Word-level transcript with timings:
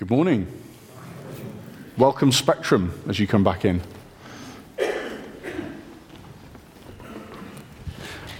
Good 0.00 0.08
morning. 0.08 0.46
Welcome, 1.98 2.32
Spectrum, 2.32 2.98
as 3.06 3.20
you 3.20 3.26
come 3.26 3.44
back 3.44 3.66
in. 3.66 3.82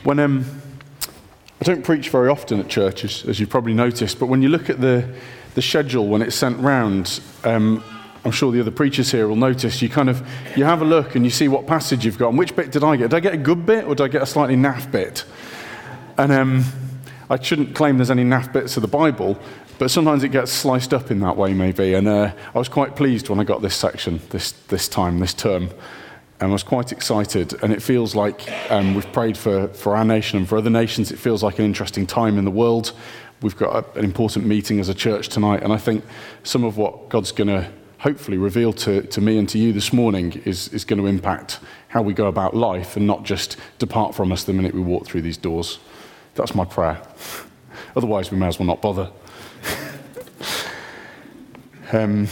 When 0.02 0.18
um, 0.20 0.46
I 1.60 1.64
don't 1.64 1.84
preach 1.84 2.08
very 2.08 2.30
often 2.30 2.60
at 2.60 2.70
churches, 2.70 3.26
as 3.26 3.38
you've 3.38 3.50
probably 3.50 3.74
noticed, 3.74 4.18
but 4.18 4.28
when 4.28 4.40
you 4.40 4.48
look 4.48 4.70
at 4.70 4.80
the, 4.80 5.06
the 5.54 5.60
schedule 5.60 6.08
when 6.08 6.22
it's 6.22 6.34
sent 6.34 6.58
round, 6.60 7.20
um, 7.44 7.84
I'm 8.24 8.30
sure 8.30 8.50
the 8.52 8.60
other 8.60 8.70
preachers 8.70 9.10
here 9.10 9.28
will 9.28 9.36
notice. 9.36 9.82
You 9.82 9.90
kind 9.90 10.08
of 10.08 10.26
you 10.56 10.64
have 10.64 10.80
a 10.80 10.86
look 10.86 11.14
and 11.14 11.26
you 11.26 11.30
see 11.30 11.48
what 11.48 11.66
passage 11.66 12.06
you've 12.06 12.16
got. 12.16 12.30
And 12.30 12.38
which 12.38 12.56
bit 12.56 12.72
did 12.72 12.82
I 12.82 12.96
get? 12.96 13.10
Did 13.10 13.16
I 13.16 13.20
get 13.20 13.34
a 13.34 13.36
good 13.36 13.66
bit 13.66 13.84
or 13.84 13.94
did 13.94 14.04
I 14.04 14.08
get 14.08 14.22
a 14.22 14.26
slightly 14.26 14.56
naff 14.56 14.90
bit? 14.90 15.26
And 16.16 16.32
um, 16.32 16.64
I 17.30 17.40
shouldn't 17.40 17.76
claim 17.76 17.96
there's 17.96 18.10
any 18.10 18.24
naff 18.24 18.52
bits 18.52 18.76
of 18.76 18.82
the 18.82 18.88
Bible, 18.88 19.38
but 19.78 19.88
sometimes 19.88 20.24
it 20.24 20.30
gets 20.30 20.50
sliced 20.50 20.92
up 20.92 21.12
in 21.12 21.20
that 21.20 21.36
way, 21.36 21.54
maybe. 21.54 21.94
And 21.94 22.08
uh, 22.08 22.32
I 22.52 22.58
was 22.58 22.68
quite 22.68 22.96
pleased 22.96 23.28
when 23.28 23.38
I 23.38 23.44
got 23.44 23.62
this 23.62 23.76
section 23.76 24.20
this, 24.30 24.50
this 24.66 24.88
time, 24.88 25.20
this 25.20 25.32
term. 25.32 25.70
And 26.40 26.50
I 26.50 26.52
was 26.52 26.64
quite 26.64 26.90
excited. 26.90 27.54
And 27.62 27.72
it 27.72 27.82
feels 27.82 28.16
like 28.16 28.50
um, 28.68 28.94
we've 28.96 29.10
prayed 29.12 29.38
for, 29.38 29.68
for 29.68 29.94
our 29.94 30.04
nation 30.04 30.38
and 30.38 30.48
for 30.48 30.58
other 30.58 30.70
nations. 30.70 31.12
It 31.12 31.20
feels 31.20 31.42
like 31.44 31.60
an 31.60 31.64
interesting 31.64 32.04
time 32.04 32.36
in 32.36 32.44
the 32.44 32.50
world. 32.50 32.92
We've 33.42 33.56
got 33.56 33.76
a, 33.76 33.98
an 33.98 34.04
important 34.04 34.46
meeting 34.46 34.80
as 34.80 34.88
a 34.88 34.94
church 34.94 35.28
tonight. 35.28 35.62
And 35.62 35.72
I 35.72 35.76
think 35.76 36.04
some 36.42 36.64
of 36.64 36.78
what 36.78 37.10
God's 37.10 37.30
going 37.30 37.48
to 37.48 37.70
hopefully 37.98 38.38
reveal 38.38 38.72
to, 38.72 39.02
to 39.02 39.20
me 39.20 39.38
and 39.38 39.48
to 39.50 39.58
you 39.58 39.72
this 39.72 39.92
morning 39.92 40.42
is, 40.44 40.68
is 40.68 40.84
going 40.84 41.00
to 41.00 41.06
impact 41.06 41.60
how 41.88 42.02
we 42.02 42.12
go 42.12 42.26
about 42.26 42.56
life 42.56 42.96
and 42.96 43.06
not 43.06 43.22
just 43.22 43.56
depart 43.78 44.16
from 44.16 44.32
us 44.32 44.44
the 44.44 44.52
minute 44.52 44.74
we 44.74 44.80
walk 44.80 45.06
through 45.06 45.22
these 45.22 45.36
doors. 45.36 45.78
That's 46.40 46.54
my 46.54 46.64
prayer. 46.64 46.98
Otherwise, 47.94 48.30
we 48.30 48.38
may 48.38 48.46
as 48.46 48.58
well 48.58 48.66
not 48.66 48.80
bother. 48.80 49.10
Um, 51.92 52.28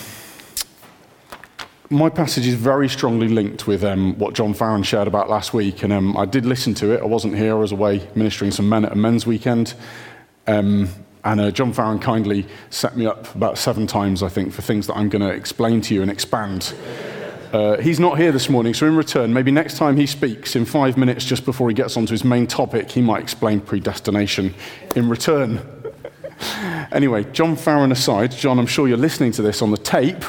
my 1.90 2.08
passage 2.08 2.46
is 2.46 2.54
very 2.54 2.88
strongly 2.88 3.28
linked 3.28 3.66
with 3.66 3.84
um, 3.84 4.18
what 4.18 4.32
John 4.32 4.54
Farron 4.54 4.82
shared 4.82 5.08
about 5.08 5.28
last 5.28 5.52
week, 5.52 5.82
and 5.82 5.92
um, 5.92 6.16
I 6.16 6.24
did 6.24 6.46
listen 6.46 6.72
to 6.74 6.92
it. 6.92 7.02
I 7.02 7.04
wasn't 7.04 7.36
here; 7.36 7.52
I 7.52 7.58
was 7.58 7.70
away 7.70 8.08
ministering 8.14 8.50
some 8.50 8.66
men 8.66 8.86
at 8.86 8.92
a 8.92 8.96
men's 8.96 9.26
weekend. 9.26 9.74
Um, 10.46 10.88
and 11.24 11.40
uh, 11.40 11.50
John 11.50 11.74
Farron 11.74 11.98
kindly 11.98 12.46
set 12.70 12.96
me 12.96 13.04
up 13.04 13.34
about 13.34 13.58
seven 13.58 13.86
times, 13.86 14.22
I 14.22 14.30
think, 14.30 14.54
for 14.54 14.62
things 14.62 14.86
that 14.86 14.96
I'm 14.96 15.10
going 15.10 15.20
to 15.20 15.34
explain 15.34 15.82
to 15.82 15.94
you 15.94 16.00
and 16.00 16.10
expand. 16.10 16.72
Uh, 17.52 17.78
he's 17.78 17.98
not 17.98 18.18
here 18.18 18.30
this 18.30 18.50
morning, 18.50 18.74
so 18.74 18.86
in 18.86 18.94
return, 18.94 19.32
maybe 19.32 19.50
next 19.50 19.78
time 19.78 19.96
he 19.96 20.06
speaks, 20.06 20.54
in 20.54 20.64
five 20.64 20.98
minutes 20.98 21.24
just 21.24 21.44
before 21.44 21.68
he 21.68 21.74
gets 21.74 21.96
onto 21.96 22.12
his 22.12 22.22
main 22.24 22.46
topic, 22.46 22.90
he 22.90 23.00
might 23.00 23.22
explain 23.22 23.60
predestination 23.60 24.54
in 24.96 25.08
return. 25.08 25.60
Anyway, 26.92 27.24
John 27.32 27.56
Farron 27.56 27.90
aside, 27.90 28.30
John, 28.30 28.60
I'm 28.60 28.66
sure 28.66 28.86
you're 28.86 28.96
listening 28.96 29.32
to 29.32 29.42
this 29.42 29.60
on 29.60 29.72
the 29.72 29.76
tape. 29.76 30.24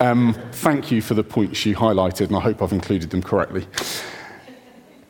Um, 0.00 0.34
thank 0.52 0.92
you 0.92 1.02
for 1.02 1.14
the 1.14 1.24
points 1.24 1.66
you 1.66 1.74
highlighted, 1.74 2.28
and 2.28 2.36
I 2.36 2.40
hope 2.40 2.62
I've 2.62 2.72
included 2.72 3.10
them 3.10 3.22
correctly. 3.22 3.66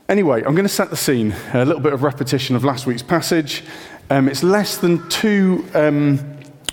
Anyway, 0.09 0.39
I'm 0.39 0.55
going 0.55 0.65
to 0.65 0.69
set 0.69 0.89
the 0.89 0.97
scene. 0.97 1.35
A 1.53 1.67
little 1.67 1.83
bit 1.83 1.93
of 1.93 2.03
repetition 2.03 2.57
of 2.57 2.65
last 2.65 2.87
week's 2.87 3.03
passage. 3.03 3.63
Um, 4.09 4.27
it's 4.27 4.43
less 4.43 4.79
than 4.79 5.07
two 5.11 5.67
um, 5.75 6.19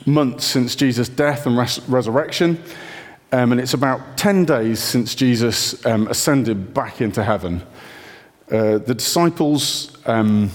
months 0.05 0.45
since 0.45 0.75
Jesus' 0.75 1.09
death 1.09 1.45
and 1.45 1.57
res- 1.57 1.81
resurrection, 1.89 2.63
um, 3.35 3.51
and 3.51 3.59
it's 3.59 3.73
about 3.73 4.17
10 4.17 4.45
days 4.45 4.79
since 4.79 5.13
Jesus 5.13 5.85
um, 5.85 6.07
ascended 6.07 6.73
back 6.73 7.01
into 7.01 7.21
heaven. 7.21 7.61
Uh, 8.49 8.77
the 8.77 8.93
disciples 8.93 9.97
um, 10.05 10.49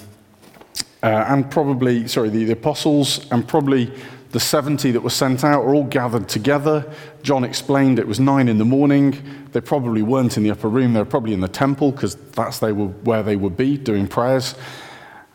uh, 1.03 1.27
and 1.29 1.51
probably, 1.51 2.09
sorry, 2.09 2.31
the, 2.31 2.45
the 2.45 2.55
apostles 2.55 3.31
and 3.31 3.47
probably 3.47 3.93
the 4.31 4.41
70 4.41 4.93
that 4.93 5.03
were 5.03 5.11
sent 5.11 5.45
out 5.45 5.63
are 5.63 5.75
all 5.75 5.85
gathered 5.85 6.27
together. 6.27 6.91
John 7.23 7.45
explained 7.45 7.99
it 7.99 8.09
was 8.09 8.19
nine 8.19 8.49
in 8.49 8.57
the 8.57 8.65
morning. 8.65 9.19
They 9.53 9.61
probably 9.61 10.01
weren't 10.01 10.39
in 10.39 10.43
the 10.43 10.51
upper 10.51 10.71
room, 10.71 10.95
they 10.95 11.01
were 11.01 11.05
probably 11.05 11.35
in 11.35 11.41
the 11.41 11.49
temple 11.49 11.93
because 11.93 12.15
that's 12.15 12.61
they 12.61 12.73
were, 12.73 12.87
where 12.87 13.23
they 13.23 13.37
would 13.37 13.59
be 13.59 13.77
doing 13.77 14.09
prayers. 14.09 14.55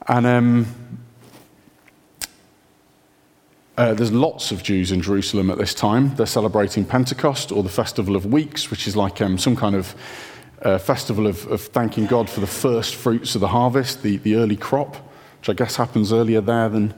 And 0.08 0.26
um, 0.26 0.66
uh, 3.78 3.94
there's 3.94 4.12
lots 4.12 4.52
of 4.52 4.64
Jews 4.64 4.92
in 4.92 5.02
Jerusalem 5.02 5.50
at 5.50 5.58
this 5.58 5.74
time. 5.74 6.16
They're 6.16 6.26
celebrating 6.26 6.86
Pentecost 6.86 7.52
or 7.52 7.64
the 7.64 7.70
Festival 7.70 8.16
of 8.16 8.26
Weeks, 8.26 8.72
which 8.72 8.88
is 8.88 8.96
like 8.96 9.22
um, 9.22 9.38
some 9.38 9.56
kind 9.56 9.76
of 9.76 9.96
uh, 10.62 10.78
festival 10.78 11.28
of, 11.28 11.46
of, 11.48 11.62
thanking 11.62 12.06
God 12.06 12.30
for 12.30 12.40
the 12.40 12.48
first 12.48 12.96
fruits 12.96 13.36
of 13.36 13.42
the 13.42 13.50
harvest, 13.50 14.02
the, 14.02 14.18
the 14.18 14.36
early 14.36 14.56
crop 14.56 14.98
which 15.46 15.62
I 15.62 15.64
guess 15.64 15.76
happens 15.76 16.12
earlier 16.12 16.42
there 16.42 16.70
than, 16.70 16.92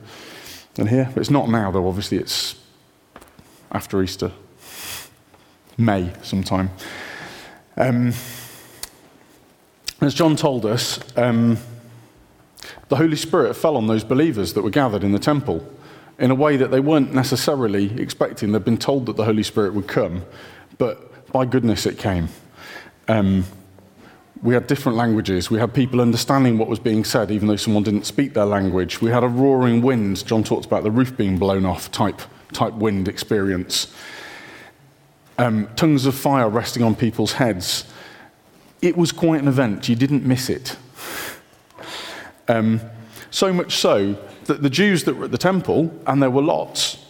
than 0.76 0.88
here. 0.88 1.10
But 1.14 1.20
it's 1.20 1.30
not 1.30 1.50
now, 1.50 1.70
though, 1.70 1.86
obviously, 1.86 2.18
it's 2.18 2.56
after 3.74 4.02
Easter, 4.02 4.32
May 5.78 6.14
sometime. 6.22 6.70
Um, 7.76 8.14
as 10.00 10.14
John 10.14 10.38
told 10.38 10.66
us, 10.66 10.98
um, 11.18 11.58
the 12.88 12.96
Holy 12.96 13.18
Spirit 13.18 13.54
fell 13.56 13.76
on 13.76 13.88
those 13.88 14.06
believers 14.06 14.54
that 14.54 14.62
were 14.62 14.70
gathered 14.70 15.04
in 15.04 15.12
the 15.12 15.20
temple 15.20 15.70
in 16.20 16.32
a 16.32 16.36
way 16.36 16.58
that 16.58 16.72
they 16.72 16.80
weren't 16.80 17.14
necessarily 17.14 18.00
expecting. 18.00 18.52
They'd 18.52 18.66
been 18.66 18.78
told 18.78 19.06
that 19.06 19.16
the 19.16 19.26
Holy 19.26 19.44
Spirit 19.44 19.74
would 19.74 19.88
come, 19.88 20.24
but 20.78 21.32
by 21.32 21.46
goodness 21.46 21.86
it 21.86 21.98
came. 21.98 22.30
Um, 23.08 23.46
we 24.42 24.54
had 24.54 24.68
different 24.68 24.98
languages. 24.98 25.50
We 25.50 25.60
had 25.60 25.74
people 25.74 26.02
understanding 26.02 26.58
what 26.58 26.68
was 26.68 26.80
being 26.80 27.04
said, 27.04 27.32
even 27.32 27.48
though 27.48 27.56
someone 27.56 27.84
didn't 27.84 28.06
speak 28.06 28.34
their 28.34 28.46
language. 28.46 29.02
We 29.02 29.10
had 29.10 29.24
a 29.24 29.28
roaring 29.28 29.82
wind. 29.82 30.26
John 30.26 30.44
talked 30.44 30.66
about 30.66 30.84
the 30.84 30.92
roof 30.92 31.16
being 31.18 31.38
blown 31.38 31.66
off 31.66 31.92
type, 31.92 32.22
type 32.54 32.74
wind 32.74 33.08
experience. 33.08 33.94
Um, 35.40 35.70
tongues 35.76 36.06
of 36.06 36.16
fire 36.16 36.50
resting 36.50 36.84
on 36.84 36.96
people's 36.96 37.34
heads. 37.34 37.86
It 38.82 38.96
was 38.96 39.12
quite 39.12 39.42
an 39.42 39.48
event. 39.48 39.90
You 39.90 39.96
didn't 39.96 40.24
miss 40.24 40.50
it. 40.50 40.78
Um, 42.48 42.80
so 43.32 43.52
much 43.52 43.76
so 43.76 44.18
that 44.48 44.62
the 44.62 44.70
Jews 44.70 45.04
that 45.06 45.16
were 45.16 45.26
at 45.26 45.32
the 45.32 45.38
temple, 45.38 45.94
and 46.06 46.22
there 46.22 46.30
were 46.30 46.42
lots, 46.42 47.06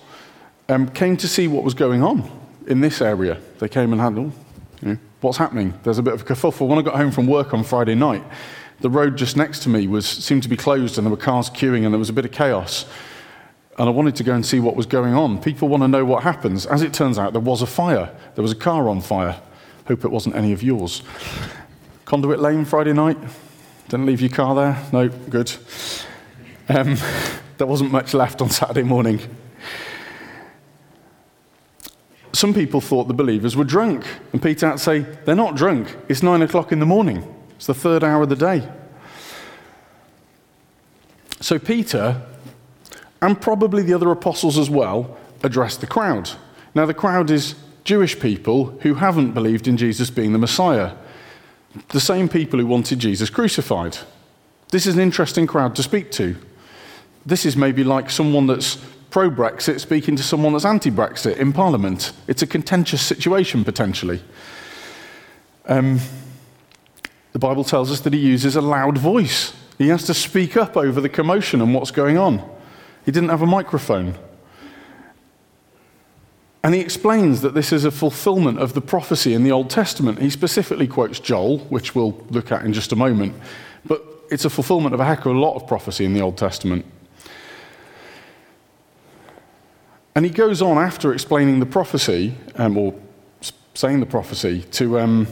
um, 0.69 0.89
came 0.89 1.17
to 1.17 1.27
see 1.27 1.47
what 1.47 1.63
was 1.63 1.73
going 1.73 2.03
on 2.03 2.29
in 2.67 2.81
this 2.81 3.01
area. 3.01 3.39
They 3.59 3.69
came 3.69 3.93
and 3.93 4.01
had, 4.01 4.17
oh, 4.17 4.31
you 4.81 4.89
know, 4.89 4.97
what's 5.21 5.37
happening? 5.37 5.73
There's 5.83 5.97
a 5.97 6.03
bit 6.03 6.13
of 6.13 6.21
a 6.21 6.25
kerfuffle. 6.25 6.67
When 6.67 6.77
I 6.77 6.81
got 6.81 6.95
home 6.95 7.11
from 7.11 7.27
work 7.27 7.53
on 7.53 7.63
Friday 7.63 7.95
night, 7.95 8.23
the 8.81 8.89
road 8.89 9.17
just 9.17 9.37
next 9.37 9.63
to 9.63 9.69
me 9.69 9.87
was, 9.87 10.05
seemed 10.05 10.43
to 10.43 10.49
be 10.49 10.57
closed 10.57 10.97
and 10.97 11.07
there 11.07 11.11
were 11.11 11.17
cars 11.17 11.49
queuing 11.49 11.83
and 11.85 11.93
there 11.93 11.99
was 11.99 12.09
a 12.09 12.13
bit 12.13 12.25
of 12.25 12.31
chaos. 12.31 12.85
And 13.79 13.87
I 13.87 13.91
wanted 13.91 14.15
to 14.17 14.23
go 14.23 14.33
and 14.33 14.45
see 14.45 14.59
what 14.59 14.75
was 14.75 14.85
going 14.85 15.13
on. 15.13 15.41
People 15.41 15.67
want 15.67 15.83
to 15.83 15.87
know 15.87 16.03
what 16.03 16.23
happens. 16.23 16.65
As 16.65 16.81
it 16.81 16.93
turns 16.93 17.17
out, 17.17 17.33
there 17.33 17.41
was 17.41 17.61
a 17.61 17.67
fire. 17.67 18.09
There 18.35 18.41
was 18.41 18.51
a 18.51 18.55
car 18.55 18.89
on 18.89 19.01
fire. 19.01 19.39
Hope 19.87 20.03
it 20.03 20.09
wasn't 20.09 20.35
any 20.35 20.51
of 20.51 20.61
yours. 20.61 21.01
Conduit 22.05 22.39
Lane 22.39 22.65
Friday 22.65 22.93
night. 22.93 23.17
Didn't 23.89 24.05
leave 24.05 24.21
your 24.21 24.31
car 24.31 24.55
there? 24.55 24.83
No, 24.91 25.09
good. 25.09 25.53
Um, 26.69 26.97
there 27.57 27.67
wasn't 27.67 27.91
much 27.91 28.13
left 28.13 28.41
on 28.41 28.49
Saturday 28.49 28.83
morning 28.83 29.21
some 32.37 32.53
people 32.53 32.79
thought 32.79 33.07
the 33.07 33.13
believers 33.13 33.55
were 33.55 33.63
drunk. 33.63 34.05
And 34.31 34.41
Peter 34.41 34.67
had 34.67 34.73
to 34.73 34.79
say, 34.79 34.99
They're 34.99 35.35
not 35.35 35.55
drunk. 35.55 35.95
It's 36.07 36.23
nine 36.23 36.41
o'clock 36.41 36.71
in 36.71 36.79
the 36.79 36.85
morning. 36.85 37.35
It's 37.55 37.65
the 37.65 37.73
third 37.73 38.03
hour 38.03 38.23
of 38.23 38.29
the 38.29 38.35
day. 38.35 38.69
So 41.41 41.57
Peter, 41.59 42.21
and 43.21 43.39
probably 43.41 43.81
the 43.83 43.93
other 43.93 44.11
apostles 44.11 44.57
as 44.57 44.69
well, 44.69 45.17
addressed 45.43 45.81
the 45.81 45.87
crowd. 45.87 46.31
Now, 46.75 46.85
the 46.85 46.93
crowd 46.93 47.31
is 47.31 47.55
Jewish 47.83 48.19
people 48.19 48.65
who 48.81 48.95
haven't 48.95 49.31
believed 49.31 49.67
in 49.67 49.77
Jesus 49.77 50.09
being 50.09 50.33
the 50.33 50.39
Messiah, 50.39 50.93
the 51.89 51.99
same 51.99 52.29
people 52.29 52.59
who 52.59 52.67
wanted 52.67 52.99
Jesus 52.99 53.29
crucified. 53.29 53.97
This 54.69 54.85
is 54.85 54.95
an 54.95 55.01
interesting 55.01 55.47
crowd 55.47 55.75
to 55.75 55.83
speak 55.83 56.11
to. 56.11 56.35
This 57.27 57.45
is 57.45 57.57
maybe 57.57 57.83
like 57.83 58.09
someone 58.09 58.47
that's 58.47 58.77
pro 59.09 59.29
Brexit 59.29 59.81
speaking 59.81 60.15
to 60.15 60.23
someone 60.23 60.53
that's 60.53 60.63
anti 60.63 60.89
Brexit 60.89 61.35
in 61.35 61.51
Parliament. 61.51 62.13
It's 62.25 62.41
a 62.41 62.47
contentious 62.47 63.01
situation, 63.01 63.65
potentially. 63.65 64.21
Um, 65.65 65.99
the 67.33 67.39
Bible 67.39 67.65
tells 67.65 67.91
us 67.91 67.99
that 67.99 68.13
he 68.13 68.19
uses 68.19 68.55
a 68.55 68.61
loud 68.61 68.97
voice. 68.97 69.53
He 69.77 69.89
has 69.89 70.05
to 70.05 70.13
speak 70.13 70.55
up 70.55 70.77
over 70.77 71.01
the 71.01 71.09
commotion 71.09 71.61
and 71.61 71.73
what's 71.73 71.91
going 71.91 72.17
on. 72.17 72.49
He 73.05 73.11
didn't 73.11 73.29
have 73.29 73.41
a 73.41 73.45
microphone. 73.45 74.15
And 76.63 76.73
he 76.73 76.79
explains 76.79 77.41
that 77.41 77.53
this 77.53 77.73
is 77.73 77.83
a 77.83 77.91
fulfillment 77.91 78.59
of 78.59 78.73
the 78.73 78.81
prophecy 78.81 79.33
in 79.33 79.43
the 79.43 79.51
Old 79.51 79.69
Testament. 79.69 80.19
He 80.19 80.29
specifically 80.29 80.87
quotes 80.87 81.19
Joel, 81.19 81.59
which 81.59 81.93
we'll 81.93 82.25
look 82.29 82.53
at 82.53 82.63
in 82.63 82.71
just 82.71 82.93
a 82.93 82.95
moment. 82.95 83.35
But 83.85 84.01
it's 84.31 84.45
a 84.45 84.49
fulfillment 84.49 84.93
of 84.93 85.01
a 85.01 85.05
heck 85.05 85.25
of 85.25 85.35
a 85.35 85.39
lot 85.39 85.55
of 85.55 85.67
prophecy 85.67 86.05
in 86.05 86.13
the 86.13 86.21
Old 86.21 86.37
Testament. 86.37 86.85
And 90.17 90.25
he 90.25 90.31
goes 90.31 90.63
on 90.63 90.79
after 90.79 91.13
explaining 91.13 91.59
the 91.59 91.67
prophecy, 91.67 92.33
um, 92.55 92.75
or 92.75 92.95
saying 93.75 93.99
the 93.99 94.07
prophecy, 94.07 94.63
to 94.71 94.99
um, 94.99 95.27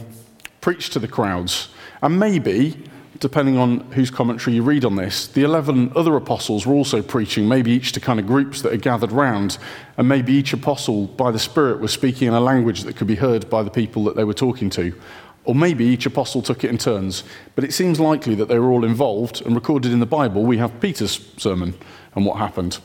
preach 0.60 0.90
to 0.90 1.00
the 1.00 1.08
crowds. 1.08 1.70
And 2.02 2.20
maybe 2.20 2.84
depending 3.18 3.58
on 3.58 3.80
whose 3.90 4.12
commentary 4.12 4.54
you 4.54 4.62
read 4.62 4.84
on 4.84 4.94
this, 4.94 5.26
the 5.26 5.42
11 5.42 5.90
other 5.96 6.14
apostles 6.14 6.66
were 6.66 6.74
also 6.74 7.02
preaching, 7.02 7.48
maybe 7.48 7.72
each 7.72 7.90
to 7.94 8.00
kind 8.00 8.20
of 8.20 8.28
groups 8.28 8.62
that 8.62 8.72
are 8.72 8.76
gathered 8.76 9.10
round, 9.10 9.58
and 9.96 10.08
maybe 10.08 10.32
each 10.32 10.52
apostle, 10.52 11.08
by 11.08 11.32
the 11.32 11.38
Spirit, 11.40 11.80
was 11.80 11.92
speaking 11.92 12.28
in 12.28 12.34
a 12.34 12.40
language 12.40 12.84
that 12.84 12.94
could 12.94 13.08
be 13.08 13.16
heard 13.16 13.50
by 13.50 13.64
the 13.64 13.70
people 13.72 14.04
that 14.04 14.14
they 14.14 14.22
were 14.22 14.34
talking 14.34 14.70
to. 14.70 14.94
Or 15.42 15.56
maybe 15.56 15.84
each 15.84 16.06
apostle 16.06 16.42
took 16.42 16.62
it 16.62 16.70
in 16.70 16.78
turns. 16.78 17.24
But 17.56 17.64
it 17.64 17.72
seems 17.72 17.98
likely 17.98 18.36
that 18.36 18.46
they 18.46 18.60
were 18.60 18.70
all 18.70 18.84
involved, 18.84 19.44
and 19.44 19.56
recorded 19.56 19.90
in 19.90 19.98
the 19.98 20.06
Bible, 20.06 20.44
we 20.44 20.58
have 20.58 20.80
Peter's 20.80 21.28
sermon 21.38 21.74
and 22.14 22.24
what 22.24 22.36
happened. 22.36 22.78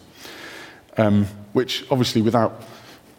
Um, 0.97 1.27
which, 1.53 1.85
obviously, 1.91 2.21
without 2.21 2.63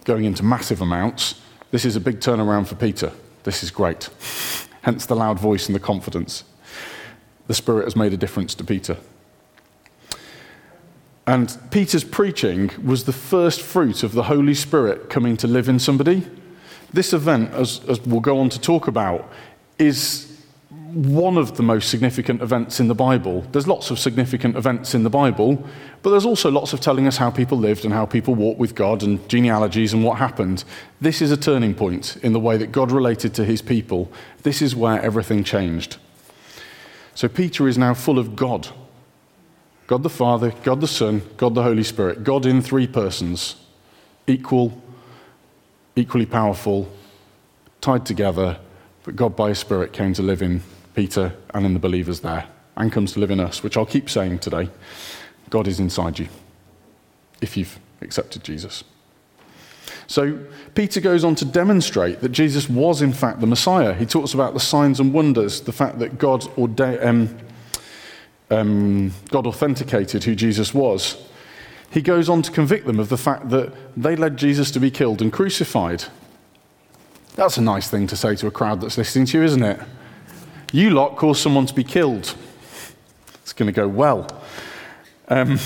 going 0.05 0.25
into 0.25 0.43
massive 0.43 0.81
amounts, 0.81 1.41
this 1.71 1.85
is 1.85 1.97
a 1.97 2.01
big 2.01 2.21
turnaround 2.21 2.67
for 2.67 2.75
Peter. 2.75 3.13
This 3.45 3.63
is 3.63 3.71
great. 3.71 4.09
Hence 4.83 5.07
the 5.07 5.17
loud 5.17 5.39
voice 5.39 5.67
and 5.67 5.75
the 5.75 5.81
confidence. 5.81 6.45
The 7.47 7.55
Spirit 7.55 7.85
has 7.85 7.97
made 7.97 8.13
a 8.13 8.17
difference 8.17 8.55
to 8.57 8.65
Peter. 8.65 8.97
And 11.27 11.57
Peter's 11.71 12.05
preaching 12.05 12.71
was 12.85 13.05
the 13.05 13.13
first 13.13 13.61
fruit 13.61 14.03
of 14.03 14.13
the 14.13 14.25
Holy 14.25 14.55
Spirit 14.55 15.09
coming 15.09 15.37
to 15.39 15.47
live 15.47 15.69
in 15.69 15.79
somebody. 15.79 16.27
This 16.93 17.13
event, 17.13 17.53
as, 17.55 17.81
as 17.89 18.01
we'll 18.01 18.21
go 18.21 18.39
on 18.39 18.49
to 18.51 18.61
talk 18.61 18.89
about, 18.89 19.31
is 19.79 20.32
one 20.93 21.39
of 21.39 21.57
the 21.57 21.63
most 21.63 21.89
significant 21.89 22.43
events 22.43 22.79
in 22.79 22.89
the 22.89 22.95
Bible. 22.95 23.41
There's 23.53 23.67
lots 23.67 23.91
of 23.91 23.99
significant 23.99 24.57
events 24.57 24.95
in 24.95 25.05
the 25.05 25.11
Bible, 25.11 25.67
but 26.03 26.11
there's 26.11 26.27
also 26.27 26.51
lots 26.51 26.75
of 26.75 26.81
telling 26.81 27.07
us 27.07 27.17
how 27.17 27.31
people 27.31 27.57
lived 27.57 27.85
and 27.85 27.95
how 27.95 28.05
people 28.05 28.35
walked 28.35 28.59
with 28.59 28.75
God 28.75 29.03
and 29.03 29.27
genealogies 29.29 29.95
and 29.95 30.05
what 30.05 30.19
happened. 30.19 30.65
This 31.01 31.23
is 31.23 31.31
a 31.31 31.37
turning 31.37 31.75
point 31.75 32.17
in 32.17 32.35
the 32.35 32.41
way 32.41 32.59
that 32.59 32.73
God 32.73 32.93
related 32.93 33.35
to 33.35 33.45
his 33.45 33.63
people. 33.63 34.13
This 34.43 34.61
is 34.61 34.77
where 34.77 35.01
everything 35.01 35.45
changed. 35.45 35.97
So 37.15 37.27
Peter 37.27 37.67
is 37.69 37.79
now 37.79 37.95
full 37.95 38.19
of 38.19 38.37
God 38.37 38.69
God 39.89 40.05
the 40.05 40.09
Father, 40.09 40.55
God 40.63 40.81
the 40.81 40.89
Son, 40.89 41.21
God 41.37 41.55
the 41.55 41.63
Holy 41.63 41.83
Spirit, 41.83 42.25
God 42.25 42.47
in 42.47 42.63
three 42.63 42.87
persons, 42.87 43.57
equal, 44.27 44.81
equally 45.97 46.25
powerful, 46.25 46.91
tied 47.83 48.07
together, 48.07 48.59
but 49.05 49.17
God 49.17 49.37
by 49.37 49.51
His 49.51 49.59
Spirit 49.59 49.93
came 49.93 50.15
to 50.15 50.23
live 50.23 50.41
in 50.41 50.63
Peter 50.95 51.35
and 51.55 51.65
in 51.67 51.75
the 51.75 51.81
believers 51.81 52.21
there, 52.21 52.47
and 52.77 52.93
comes 52.93 53.13
to 53.13 53.21
live 53.21 53.31
in 53.31 53.41
us, 53.41 53.63
which 53.63 53.77
I'll 53.77 53.87
keep 53.87 54.09
saying 54.09 54.41
today. 54.41 54.71
God 55.51 55.69
is 55.69 55.81
inside 55.81 56.19
you 56.19 56.29
if 57.41 57.57
you've 57.57 57.79
accepted 58.01 58.43
Jesus. 58.45 58.85
So 60.07 60.39
Peter 60.75 61.01
goes 61.01 61.25
on 61.25 61.35
to 61.37 61.45
demonstrate 61.45 62.21
that 62.21 62.31
Jesus 62.31 62.69
was, 62.69 63.03
in 63.03 63.13
fact, 63.13 63.41
the 63.41 63.47
Messiah. 63.47 63.95
He 63.95 64.07
talks 64.07 64.35
about 64.35 64.55
the 64.55 64.61
signs 64.61 65.01
and 65.01 65.13
wonders, 65.13 65.63
the 65.63 65.73
fact 65.73 65.99
that 65.99 66.19
God, 66.19 66.43
orda- 66.57 67.05
um, 67.05 67.39
um, 68.51 69.13
God 69.31 69.47
authenticated 69.47 70.25
who 70.25 70.35
Jesus 70.35 70.75
was. 70.75 71.23
He 71.91 72.01
goes 72.01 72.29
on 72.29 72.43
to 72.43 72.51
convict 72.51 72.87
them 72.87 72.99
of 72.99 73.11
the 73.11 73.19
fact 73.19 73.51
that 73.51 73.73
they 73.97 74.17
led 74.17 74.37
Jesus 74.37 74.71
to 74.73 74.81
be 74.81 74.91
killed 74.91 75.21
and 75.21 75.33
crucified. 75.33 76.05
That's 77.35 77.57
a 77.57 77.63
nice 77.63 77.89
thing 77.89 78.07
to 78.09 78.17
say 78.17 78.37
to 78.37 78.47
a 78.47 78.51
crowd 78.51 78.81
that's 78.81 78.99
listening 78.99 79.27
to 79.27 79.39
you, 79.39 79.45
isn't 79.45 79.63
it? 79.63 79.81
You 80.73 80.89
lot 80.91 81.17
caused 81.17 81.43
someone 81.43 81.67
to 81.67 81.75
be 81.75 81.85
killed. 81.85 82.35
It's 83.43 83.53
going 83.53 83.67
to 83.67 83.73
go 83.73 83.87
well. 83.87 84.27
Um, 85.29 85.59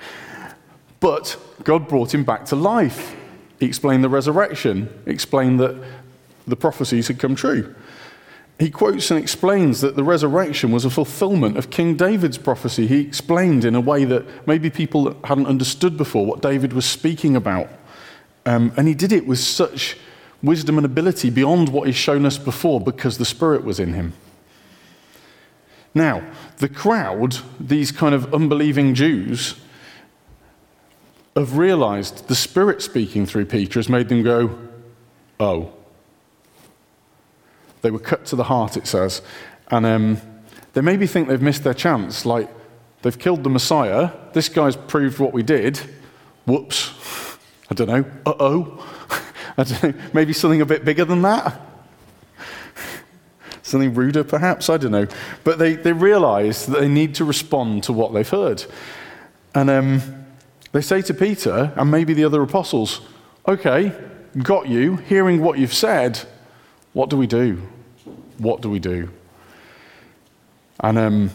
but 1.00 1.38
God 1.64 1.88
brought 1.88 2.12
him 2.12 2.22
back 2.22 2.44
to 2.46 2.56
life. 2.56 3.16
He 3.58 3.64
explained 3.64 4.04
the 4.04 4.10
resurrection, 4.10 4.90
explained 5.06 5.58
that 5.60 5.82
the 6.46 6.54
prophecies 6.54 7.08
had 7.08 7.18
come 7.18 7.34
true. 7.34 7.74
He 8.58 8.70
quotes 8.70 9.10
and 9.10 9.18
explains 9.18 9.80
that 9.80 9.96
the 9.96 10.04
resurrection 10.04 10.70
was 10.70 10.84
a 10.84 10.90
fulfillment 10.90 11.56
of 11.56 11.70
King 11.70 11.96
David's 11.96 12.38
prophecy. 12.38 12.86
He 12.86 13.00
explained 13.00 13.64
in 13.64 13.74
a 13.74 13.80
way 13.80 14.04
that 14.04 14.46
maybe 14.46 14.68
people 14.68 15.16
hadn't 15.24 15.46
understood 15.46 15.96
before 15.96 16.26
what 16.26 16.42
David 16.42 16.74
was 16.74 16.84
speaking 16.84 17.36
about. 17.36 17.68
Um, 18.44 18.72
and 18.76 18.86
he 18.86 18.94
did 18.94 19.12
it 19.12 19.26
with 19.26 19.38
such 19.38 19.96
wisdom 20.42 20.78
and 20.78 20.84
ability 20.84 21.30
beyond 21.30 21.68
what 21.68 21.86
he's 21.86 21.96
shown 21.96 22.24
us 22.24 22.38
before 22.38 22.80
because 22.80 23.18
the 23.18 23.24
Spirit 23.24 23.64
was 23.64 23.80
in 23.80 23.94
him. 23.94 24.12
Now, 25.94 26.30
the 26.58 26.68
crowd, 26.68 27.38
these 27.58 27.90
kind 27.90 28.14
of 28.14 28.32
unbelieving 28.32 28.94
Jews, 28.94 29.58
have 31.34 31.56
realized 31.56 32.28
the 32.28 32.34
Spirit 32.34 32.82
speaking 32.82 33.26
through 33.26 33.46
Peter 33.46 33.78
has 33.78 33.88
made 33.88 34.08
them 34.08 34.22
go, 34.22 34.58
oh. 35.40 35.72
They 37.82 37.90
were 37.90 38.00
cut 38.00 38.26
to 38.26 38.36
the 38.36 38.44
heart, 38.44 38.76
it 38.76 38.86
says. 38.86 39.22
And 39.68 39.86
um, 39.86 40.20
they 40.72 40.80
maybe 40.80 41.06
think 41.06 41.28
they've 41.28 41.40
missed 41.40 41.64
their 41.64 41.74
chance. 41.74 42.26
Like, 42.26 42.48
they've 43.02 43.18
killed 43.18 43.44
the 43.44 43.50
Messiah. 43.50 44.10
This 44.32 44.48
guy's 44.48 44.76
proved 44.76 45.18
what 45.18 45.32
we 45.32 45.42
did. 45.42 45.78
Whoops. 46.44 46.92
I 47.70 47.74
don't 47.74 47.88
know. 47.88 48.04
Uh 48.26 48.34
oh. 48.40 48.97
I 49.58 49.64
don't 49.64 49.82
know. 49.82 49.94
Maybe 50.14 50.32
something 50.32 50.60
a 50.60 50.66
bit 50.66 50.84
bigger 50.84 51.04
than 51.04 51.20
that. 51.22 51.60
Something 53.62 53.92
ruder, 53.92 54.24
perhaps? 54.24 54.70
I 54.70 54.78
don't 54.78 54.92
know. 54.92 55.08
But 55.44 55.58
they, 55.58 55.74
they 55.74 55.92
realize 55.92 56.64
that 56.66 56.80
they 56.80 56.88
need 56.88 57.14
to 57.16 57.24
respond 57.24 57.82
to 57.84 57.92
what 57.92 58.14
they've 58.14 58.28
heard. 58.28 58.64
And 59.54 59.68
um, 59.68 60.24
they 60.72 60.80
say 60.80 61.02
to 61.02 61.12
Peter 61.12 61.72
and 61.76 61.90
maybe 61.90 62.14
the 62.14 62.24
other 62.24 62.40
apostles, 62.40 63.02
Okay, 63.46 63.92
got 64.42 64.68
you, 64.68 64.96
hearing 64.96 65.42
what 65.42 65.58
you've 65.58 65.74
said, 65.74 66.20
what 66.92 67.10
do 67.10 67.16
we 67.16 67.26
do? 67.26 67.62
What 68.38 68.60
do 68.60 68.70
we 68.70 68.78
do? 68.78 69.10
And 70.80 70.98
um, 70.98 71.30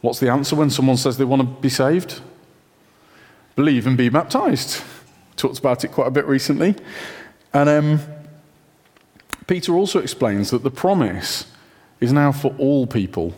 what's 0.00 0.18
the 0.18 0.30
answer 0.30 0.56
when 0.56 0.70
someone 0.70 0.96
says 0.96 1.16
they 1.16 1.24
want 1.24 1.42
to 1.42 1.48
be 1.60 1.68
saved? 1.68 2.20
Believe 3.54 3.86
and 3.86 3.96
be 3.96 4.08
baptized. 4.08 4.82
Talked 5.42 5.58
about 5.58 5.82
it 5.82 5.88
quite 5.88 6.06
a 6.06 6.12
bit 6.12 6.24
recently. 6.26 6.76
And 7.52 7.68
um, 7.68 8.00
Peter 9.48 9.72
also 9.72 9.98
explains 9.98 10.50
that 10.52 10.62
the 10.62 10.70
promise 10.70 11.50
is 11.98 12.12
now 12.12 12.30
for 12.30 12.54
all 12.58 12.86
people. 12.86 13.34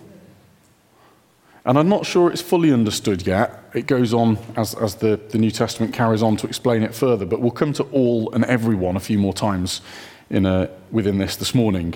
And 1.64 1.78
I'm 1.78 1.88
not 1.88 2.04
sure 2.04 2.30
it's 2.30 2.42
fully 2.42 2.74
understood 2.74 3.26
yet. 3.26 3.58
It 3.72 3.86
goes 3.86 4.12
on 4.12 4.36
as, 4.54 4.74
as 4.74 4.96
the, 4.96 5.18
the 5.30 5.38
New 5.38 5.50
Testament 5.50 5.94
carries 5.94 6.22
on 6.22 6.36
to 6.36 6.46
explain 6.46 6.82
it 6.82 6.94
further, 6.94 7.24
but 7.24 7.40
we'll 7.40 7.50
come 7.50 7.72
to 7.72 7.84
all 7.84 8.30
and 8.34 8.44
everyone 8.44 8.96
a 8.96 9.00
few 9.00 9.18
more 9.18 9.32
times 9.32 9.80
in 10.28 10.44
a, 10.44 10.68
within 10.90 11.16
this 11.16 11.36
this 11.36 11.54
morning. 11.54 11.94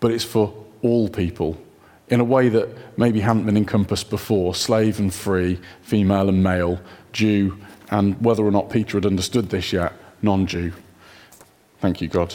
But 0.00 0.10
it's 0.10 0.24
for 0.24 0.54
all 0.80 1.10
people 1.10 1.60
in 2.08 2.18
a 2.18 2.24
way 2.24 2.48
that 2.48 2.98
maybe 2.98 3.20
hadn't 3.20 3.44
been 3.44 3.58
encompassed 3.58 4.08
before 4.08 4.54
slave 4.54 4.98
and 4.98 5.12
free, 5.12 5.60
female 5.82 6.30
and 6.30 6.42
male, 6.42 6.80
Jew, 7.12 7.58
and 7.90 8.20
whether 8.24 8.44
or 8.44 8.50
not 8.50 8.70
Peter 8.70 8.96
had 8.96 9.06
understood 9.06 9.50
this 9.50 9.72
yet, 9.72 9.92
non 10.22 10.46
Jew. 10.46 10.72
Thank 11.80 12.00
you, 12.00 12.08
God. 12.08 12.34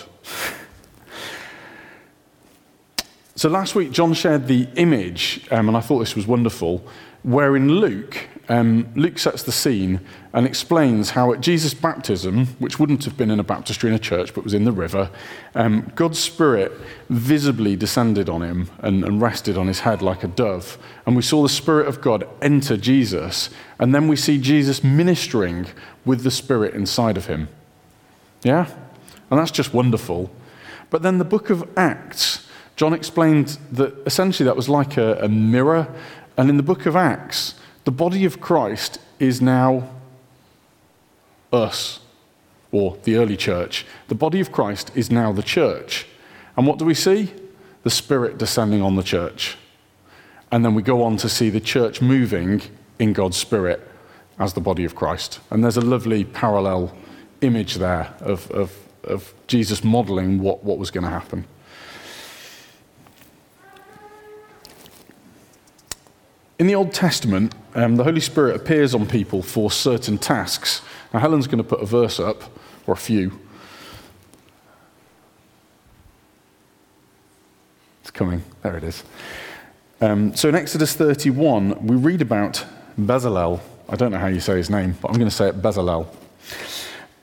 So 3.36 3.48
last 3.48 3.74
week, 3.74 3.92
John 3.92 4.14
shared 4.14 4.48
the 4.48 4.68
image, 4.76 5.48
um, 5.50 5.70
and 5.70 5.78
I 5.78 5.80
thought 5.80 6.00
this 6.00 6.16
was 6.16 6.28
wonderful, 6.28 6.86
where 7.24 7.56
in 7.56 7.70
Luke, 7.70 8.28
um, 8.50 8.92
Luke 8.96 9.18
sets 9.18 9.44
the 9.44 9.52
scene 9.52 10.00
and 10.34 10.46
explains 10.46 11.12
how 11.12 11.32
at 11.32 11.42
Jesus' 11.42 11.74
baptism, 11.74 12.48
which 12.60 12.80
wouldn't 12.80 13.06
have 13.06 13.16
been 13.16 13.32
in 13.32 13.40
a 13.40 13.44
baptistry 13.44 13.90
in 13.90 13.96
a 13.96 14.00
church 14.00 14.34
but 14.34 14.44
was 14.44 14.54
in 14.54 14.66
the 14.66 14.72
river, 14.72 15.10
um, 15.56 15.92
God's 15.96 16.20
Spirit 16.20 16.72
visibly 17.10 17.76
descended 17.76 18.28
on 18.28 18.42
him 18.42 18.70
and, 18.80 19.04
and 19.04 19.22
rested 19.22 19.58
on 19.58 19.68
his 19.68 19.82
head 19.82 20.02
like 20.02 20.24
a 20.24 20.28
dove. 20.28 20.78
And 21.06 21.16
we 21.16 21.22
saw 21.22 21.44
the 21.44 21.50
Spirit 21.50 21.88
of 21.88 22.02
God 22.02 22.28
enter 22.42 22.76
Jesus, 22.76 23.50
and 23.80 23.96
then 23.96 24.08
we 24.08 24.16
see 24.16 24.40
Jesus 24.40 24.84
ministering 24.84 25.68
with 26.04 26.24
the 26.24 26.32
Spirit 26.32 26.74
inside 26.74 27.18
of 27.18 27.28
him. 27.28 27.48
Yeah? 28.44 28.68
And 29.30 29.40
that's 29.40 29.52
just 29.52 29.74
wonderful. 29.74 30.32
But 30.90 31.04
then 31.04 31.20
the 31.20 31.26
book 31.26 31.50
of 31.50 31.70
Acts 31.78 32.48
John 32.80 32.94
explained 32.94 33.58
that 33.74 33.94
essentially 34.06 34.46
that 34.46 34.56
was 34.56 34.70
like 34.70 34.96
a, 34.96 35.20
a 35.22 35.28
mirror. 35.28 35.94
And 36.38 36.50
in 36.50 36.56
the 36.56 36.64
book 36.64 36.86
of 36.86 36.96
Acts, 36.96 37.56
the 37.84 37.92
body 37.92 38.26
of 38.26 38.42
Christ 38.42 39.00
is 39.20 39.42
now 39.42 39.90
us, 41.52 42.00
or 42.72 42.98
the 43.04 43.16
early 43.16 43.38
church. 43.38 43.86
The 44.08 44.16
body 44.16 44.40
of 44.40 44.52
Christ 44.52 44.92
is 44.96 45.10
now 45.10 45.32
the 45.32 45.44
church. 45.44 46.06
And 46.56 46.68
what 46.68 46.78
do 46.78 46.86
we 46.86 46.94
see? 46.94 47.34
The 47.84 47.90
Spirit 47.90 48.38
descending 48.38 48.82
on 48.82 48.96
the 48.96 49.04
church. 49.04 49.58
And 50.52 50.66
then 50.66 50.76
we 50.76 50.82
go 50.82 51.04
on 51.04 51.18
to 51.18 51.30
see 51.30 51.50
the 51.50 51.60
church 51.60 52.02
moving 52.02 52.62
in 53.00 53.14
God's 53.14 53.38
Spirit 53.38 53.88
as 54.38 54.54
the 54.54 54.62
body 54.62 54.86
of 54.86 54.96
Christ. 54.96 55.40
And 55.50 55.64
there's 55.64 55.78
a 55.78 55.82
lovely 55.82 56.24
parallel 56.24 56.96
image 57.42 57.76
there 57.76 58.14
of, 58.20 58.50
of, 58.52 58.76
of 59.04 59.34
Jesus 59.48 59.84
modeling 59.84 60.40
what, 60.40 60.64
what 60.64 60.78
was 60.78 60.92
going 60.92 61.04
to 61.04 61.10
happen. 61.10 61.46
In 66.60 66.68
the 66.68 66.76
Old 66.76 66.94
Testament, 66.94 67.56
um, 67.74 67.96
the 67.96 68.04
Holy 68.04 68.20
Spirit 68.20 68.58
appears 68.58 68.94
on 68.94 69.08
people 69.08 69.42
for 69.42 69.72
certain 69.72 70.18
tasks. 70.18 70.82
Now, 71.14 71.22
Helen's 71.22 71.48
going 71.48 71.64
to 71.64 71.64
put 71.64 71.82
a 71.82 71.86
verse 71.86 72.20
up, 72.20 72.44
or 72.86 72.94
a 72.94 72.98
few. 72.98 73.40
It's 78.02 78.12
coming. 78.12 78.44
There 78.62 78.76
it 78.76 78.84
is. 78.84 79.04
Um, 80.02 80.36
so 80.36 80.50
in 80.50 80.56
Exodus 80.56 80.94
31, 80.96 81.88
we 81.88 81.96
read 81.96 82.22
about 82.22 82.66
Bezalel. 83.00 83.62
I 83.88 83.96
don't 83.96 84.12
know 84.12 84.20
how 84.20 84.28
you 84.28 84.42
say 84.42 84.58
his 84.58 84.70
name, 84.70 84.98
but 85.02 85.10
I'm 85.10 85.18
going 85.18 85.30
to 85.30 85.36
say 85.36 85.48
it 85.48 85.62
Bezalel. 85.62 86.08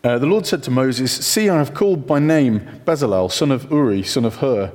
Uh, 0.03 0.19
the 0.19 0.27
Lord 0.27 0.47
said 0.47 0.63
to 0.63 0.71
Moses, 0.71 1.13
See, 1.13 1.51
I 1.51 1.59
have 1.59 1.75
called 1.75 2.07
by 2.07 2.21
name 2.21 2.61
Bezalel, 2.87 3.31
son 3.31 3.51
of 3.51 3.71
Uri, 3.71 4.03
son 4.03 4.25
of 4.25 4.37
Hur, 4.37 4.73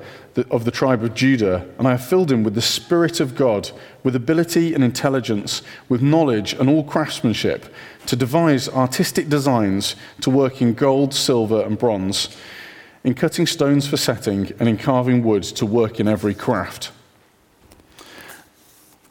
of 0.50 0.65
the 0.65 0.71
tribe 0.71 1.03
of 1.03 1.13
Judah, 1.13 1.67
and 1.77 1.88
I 1.88 1.91
have 1.91 2.05
filled 2.05 2.31
him 2.31 2.43
with 2.43 2.55
the 2.55 2.61
Spirit 2.61 3.19
of 3.19 3.35
God, 3.35 3.71
with 4.03 4.15
ability 4.15 4.73
and 4.73 4.83
intelligence, 4.83 5.61
with 5.89 6.01
knowledge 6.01 6.53
and 6.53 6.69
all 6.69 6.83
craftsmanship, 6.83 7.73
to 8.05 8.15
devise 8.15 8.69
artistic 8.69 9.29
designs, 9.29 9.95
to 10.21 10.29
work 10.29 10.61
in 10.61 10.73
gold, 10.73 11.13
silver, 11.13 11.61
and 11.61 11.77
bronze, 11.77 12.35
in 13.03 13.13
cutting 13.13 13.45
stones 13.45 13.88
for 13.88 13.97
setting, 13.97 14.51
and 14.59 14.69
in 14.69 14.77
carving 14.77 15.23
wood, 15.23 15.43
to 15.43 15.65
work 15.65 16.00
in 16.00 16.07
every 16.07 16.33
craft. 16.33 16.91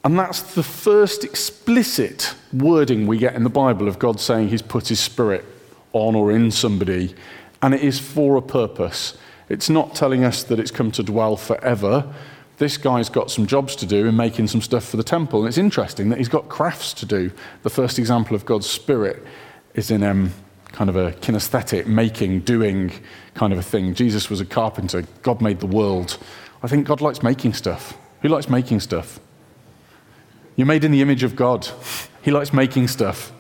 And 0.03 0.19
that's 0.19 0.55
the 0.55 0.63
first 0.63 1.25
explicit 1.25 2.35
wording 2.53 3.07
we 3.07 3.19
get 3.19 3.35
in 3.35 3.45
the 3.45 3.51
Bible 3.51 3.87
of 3.89 3.99
God 3.99 4.19
saying 4.19 4.49
He's 4.49 4.63
put 4.63 4.89
His 4.89 5.01
Spirit 5.01 5.45
on 5.93 6.15
or 6.15 6.33
in 6.33 6.51
somebody, 6.51 7.15
and 7.61 7.75
it 7.75 7.83
is 7.83 7.99
for 7.99 8.37
a 8.37 8.43
purpose. 8.43 9.19
It's 9.51 9.69
not 9.69 9.95
telling 9.95 10.25
us 10.25 10.45
that 10.45 10.59
it's 10.59 10.71
come 10.71 10.91
to 10.93 11.03
dwell 11.03 11.37
forever. 11.37 12.11
This 12.59 12.77
guy's 12.77 13.09
got 13.09 13.31
some 13.31 13.47
jobs 13.47 13.75
to 13.77 13.87
do 13.87 14.07
in 14.07 14.17
making 14.17 14.47
some 14.47 14.63
stuff 14.63 14.85
for 14.85 14.97
the 14.97 15.03
temple. 15.03 15.41
And 15.41 15.49
it's 15.49 15.59
interesting 15.59 16.09
that 16.11 16.19
he's 16.19 16.29
got 16.29 16.49
crafts 16.49 16.95
to 16.95 17.07
do. 17.07 17.33
The 17.65 17.71
first 17.71 17.99
example 17.99 18.37
of 18.37 18.47
God's 18.47 18.69
Spirit 18.69 19.23
is 19.75 19.91
in 19.91 20.03
um, 20.05 20.33
kind 20.67 20.89
of 20.89 20.95
a 20.95 21.13
kinesthetic, 21.13 21.87
making, 21.87 22.41
doing 22.41 22.93
kind 23.35 23.53
of 23.53 23.59
a 23.59 23.63
thing. 23.63 23.93
Jesus 23.95 24.31
was 24.31 24.41
a 24.41 24.45
carpenter, 24.47 25.05
God 25.23 25.43
made 25.43 25.59
the 25.59 25.67
world. 25.67 26.17
I 26.63 26.69
think 26.69 26.87
God 26.87 27.01
likes 27.01 27.23
making 27.23 27.55
stuff. 27.55 27.97
Who 28.23 28.29
likes 28.29 28.49
making 28.49 28.81
stuff? 28.81 29.19
You're 30.55 30.67
made 30.67 30.85
in 30.85 30.93
the 30.93 31.03
image 31.03 31.23
of 31.23 31.35
God. 31.35 31.67
He 32.23 32.31
likes 32.31 32.53
making 32.53 32.89
stuff. 32.89 33.33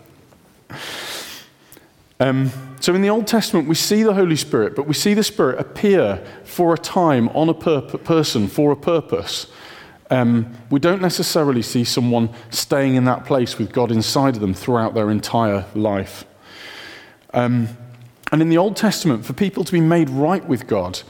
Um, 2.18 2.50
so 2.80 2.94
in 2.94 3.02
the 3.02 3.10
Old 3.10 3.26
Testament, 3.26 3.68
we 3.68 3.74
see 3.74 4.02
the 4.02 4.14
Holy 4.14 4.36
Spirit, 4.36 4.74
but 4.74 4.86
we 4.86 4.94
see 4.94 5.14
the 5.14 5.22
Spirit 5.22 5.60
appear 5.60 6.24
for 6.44 6.72
a 6.72 6.78
time 6.78 7.28
on 7.30 7.48
a 7.48 7.54
per- 7.54 7.82
person 7.82 8.48
for 8.48 8.72
a 8.72 8.76
purpose. 8.76 9.46
Um, 10.10 10.52
we 10.70 10.80
don't 10.80 11.02
necessarily 11.02 11.62
see 11.62 11.84
someone 11.84 12.30
staying 12.50 12.96
in 12.96 13.04
that 13.04 13.26
place 13.26 13.58
with 13.58 13.72
God 13.72 13.92
inside 13.92 14.34
of 14.34 14.40
them 14.40 14.54
throughout 14.54 14.94
their 14.94 15.10
entire 15.10 15.66
life. 15.74 16.24
Um, 17.32 17.68
and 18.32 18.42
in 18.42 18.48
the 18.48 18.58
Old 18.58 18.76
Testament, 18.76 19.24
for 19.24 19.34
people 19.34 19.62
to 19.62 19.72
be 19.72 19.80
made 19.80 20.08
right 20.08 20.44
with 20.44 20.66
God, 20.66 21.00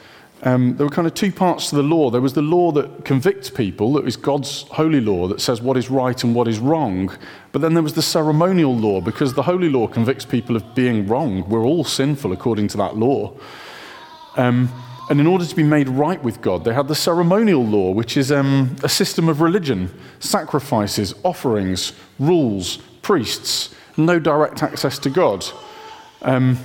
um, 0.42 0.76
there 0.76 0.86
were 0.86 0.92
kind 0.92 1.06
of 1.06 1.14
two 1.14 1.32
parts 1.32 1.70
to 1.70 1.76
the 1.76 1.82
law. 1.82 2.10
There 2.10 2.20
was 2.20 2.32
the 2.32 2.42
law 2.42 2.72
that 2.72 3.04
convicts 3.04 3.50
people, 3.50 3.92
that 3.94 4.06
is 4.06 4.16
God's 4.16 4.62
holy 4.62 5.00
law 5.00 5.28
that 5.28 5.40
says 5.40 5.60
what 5.60 5.76
is 5.76 5.90
right 5.90 6.22
and 6.24 6.34
what 6.34 6.48
is 6.48 6.58
wrong. 6.58 7.12
But 7.52 7.62
then 7.62 7.75
there 7.75 7.83
was 7.83 7.95
the 7.95 8.02
ceremonial 8.02 8.76
law, 8.76 9.00
because 9.00 9.35
the 9.35 9.42
holy 9.42 9.69
law 9.69 9.88
convicts 9.88 10.25
people 10.25 10.57
of 10.57 10.75
being 10.75 11.07
wrong. 11.09 11.49
We're 11.49 11.64
all 11.64 11.85
sinful 11.85 12.33
according 12.33 12.69
to 12.69 12.76
that 12.78 12.97
law. 12.97 13.33
Um, 14.37 14.71
and 15.11 15.19
in 15.19 15.26
order 15.26 15.45
to 15.45 15.57
be 15.57 15.64
made 15.64 15.88
right 15.88 16.23
with 16.23 16.40
God, 16.40 16.64
they 16.64 16.73
had 16.73 16.87
the 16.87 16.95
ceremonial 16.95 17.66
law, 17.66 17.90
which 17.90 18.16
is 18.16 18.30
um, 18.30 18.76
a 18.85 18.88
system 18.88 19.28
of 19.28 19.40
religion 19.40 19.92
sacrifices, 20.21 21.14
offerings, 21.25 21.92
rules, 22.21 22.76
priests, 23.02 23.75
no 23.97 24.21
direct 24.21 24.62
access 24.62 24.99
to 25.00 25.11
God. 25.11 25.45
Um, 26.23 26.59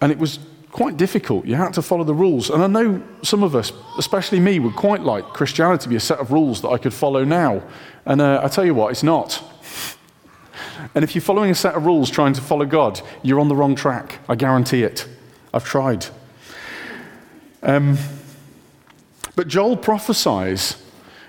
and 0.00 0.10
it 0.10 0.18
was 0.18 0.38
quite 0.72 0.96
difficult. 0.96 1.44
You 1.44 1.54
had 1.54 1.74
to 1.74 1.82
follow 1.82 2.02
the 2.02 2.14
rules. 2.14 2.50
And 2.50 2.62
I 2.62 2.66
know 2.66 3.02
some 3.22 3.42
of 3.42 3.54
us, 3.54 3.72
especially 3.98 4.40
me, 4.40 4.58
would 4.58 4.74
quite 4.74 5.02
like 5.02 5.24
Christianity 5.24 5.84
to 5.84 5.88
be 5.88 5.96
a 5.96 6.00
set 6.00 6.18
of 6.18 6.32
rules 6.32 6.62
that 6.62 6.70
I 6.70 6.78
could 6.78 6.94
follow 6.94 7.24
now. 7.24 7.62
And 8.06 8.20
uh, 8.20 8.40
I 8.42 8.48
tell 8.48 8.64
you 8.64 8.74
what, 8.74 8.90
it's 8.90 9.02
not. 9.02 9.42
And 10.94 11.04
if 11.04 11.14
you're 11.14 11.22
following 11.22 11.50
a 11.50 11.54
set 11.54 11.74
of 11.74 11.86
rules 11.86 12.10
trying 12.10 12.32
to 12.32 12.40
follow 12.40 12.64
God, 12.64 13.00
you're 13.22 13.38
on 13.38 13.48
the 13.48 13.54
wrong 13.54 13.76
track. 13.76 14.18
I 14.28 14.34
guarantee 14.34 14.82
it. 14.82 15.06
I've 15.54 15.64
tried. 15.64 16.06
Um, 17.62 17.98
but 19.36 19.48
Joel 19.48 19.76
prophesies, 19.76 20.82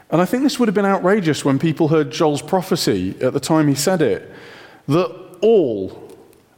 and 0.10 0.22
I 0.22 0.26
think 0.26 0.44
this 0.44 0.58
would 0.60 0.68
have 0.68 0.76
been 0.76 0.86
outrageous 0.86 1.46
when 1.46 1.60
people 1.60 1.90
heard 1.90 2.12
Joel's 2.12 2.42
prophecy 2.42 3.16
at 3.22 3.34
the 3.34 3.40
time 3.40 3.68
he 3.68 3.76
said 3.76 4.02
it, 4.02 4.32
that 4.88 5.38
all 5.42 6.03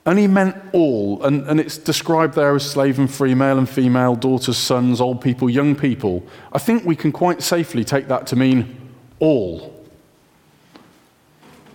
and 0.06 0.20
he 0.20 0.28
meant 0.28 0.56
all, 0.72 1.24
and, 1.24 1.48
and 1.48 1.60
it's 1.60 1.78
described 1.80 2.36
there 2.36 2.56
as 2.56 2.70
slave 2.70 3.00
and 3.00 3.12
free, 3.12 3.34
male 3.34 3.58
and 3.58 3.68
female, 3.68 4.16
daughters, 4.16 4.56
sons, 4.56 5.02
old 5.02 5.20
people, 5.20 5.50
young 5.50 5.76
people. 5.76 6.24
I 6.54 6.60
think 6.60 6.86
we 6.86 6.96
can 6.96 7.12
quite 7.12 7.42
safely 7.42 7.84
take 7.84 8.08
that 8.08 8.28
to 8.28 8.36
mean 8.36 8.92
all. 9.20 9.74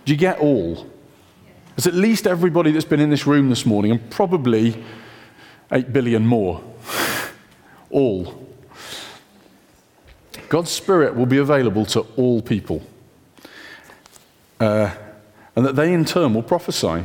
Do 0.05 0.13
you 0.13 0.17
get 0.17 0.39
all? 0.39 0.87
It's 1.75 1.87
at 1.87 1.93
least 1.93 2.25
everybody 2.25 2.71
that's 2.71 2.85
been 2.85 3.01
in 3.01 3.09
this 3.09 3.27
room 3.27 3.49
this 3.49 3.65
morning, 3.65 3.91
and 3.91 4.09
probably 4.09 4.81
8 5.69 5.91
billion 5.91 6.25
more. 6.25 6.61
all. 7.89 8.47
God's 10.47 10.71
Spirit 10.71 11.15
will 11.15 11.25
be 11.25 11.37
available 11.37 11.85
to 11.87 12.01
all 12.15 12.41
people, 12.41 12.81
uh, 14.61 14.93
and 15.55 15.65
that 15.65 15.75
they 15.75 15.93
in 15.93 16.05
turn 16.05 16.33
will 16.33 16.43
prophesy. 16.43 17.03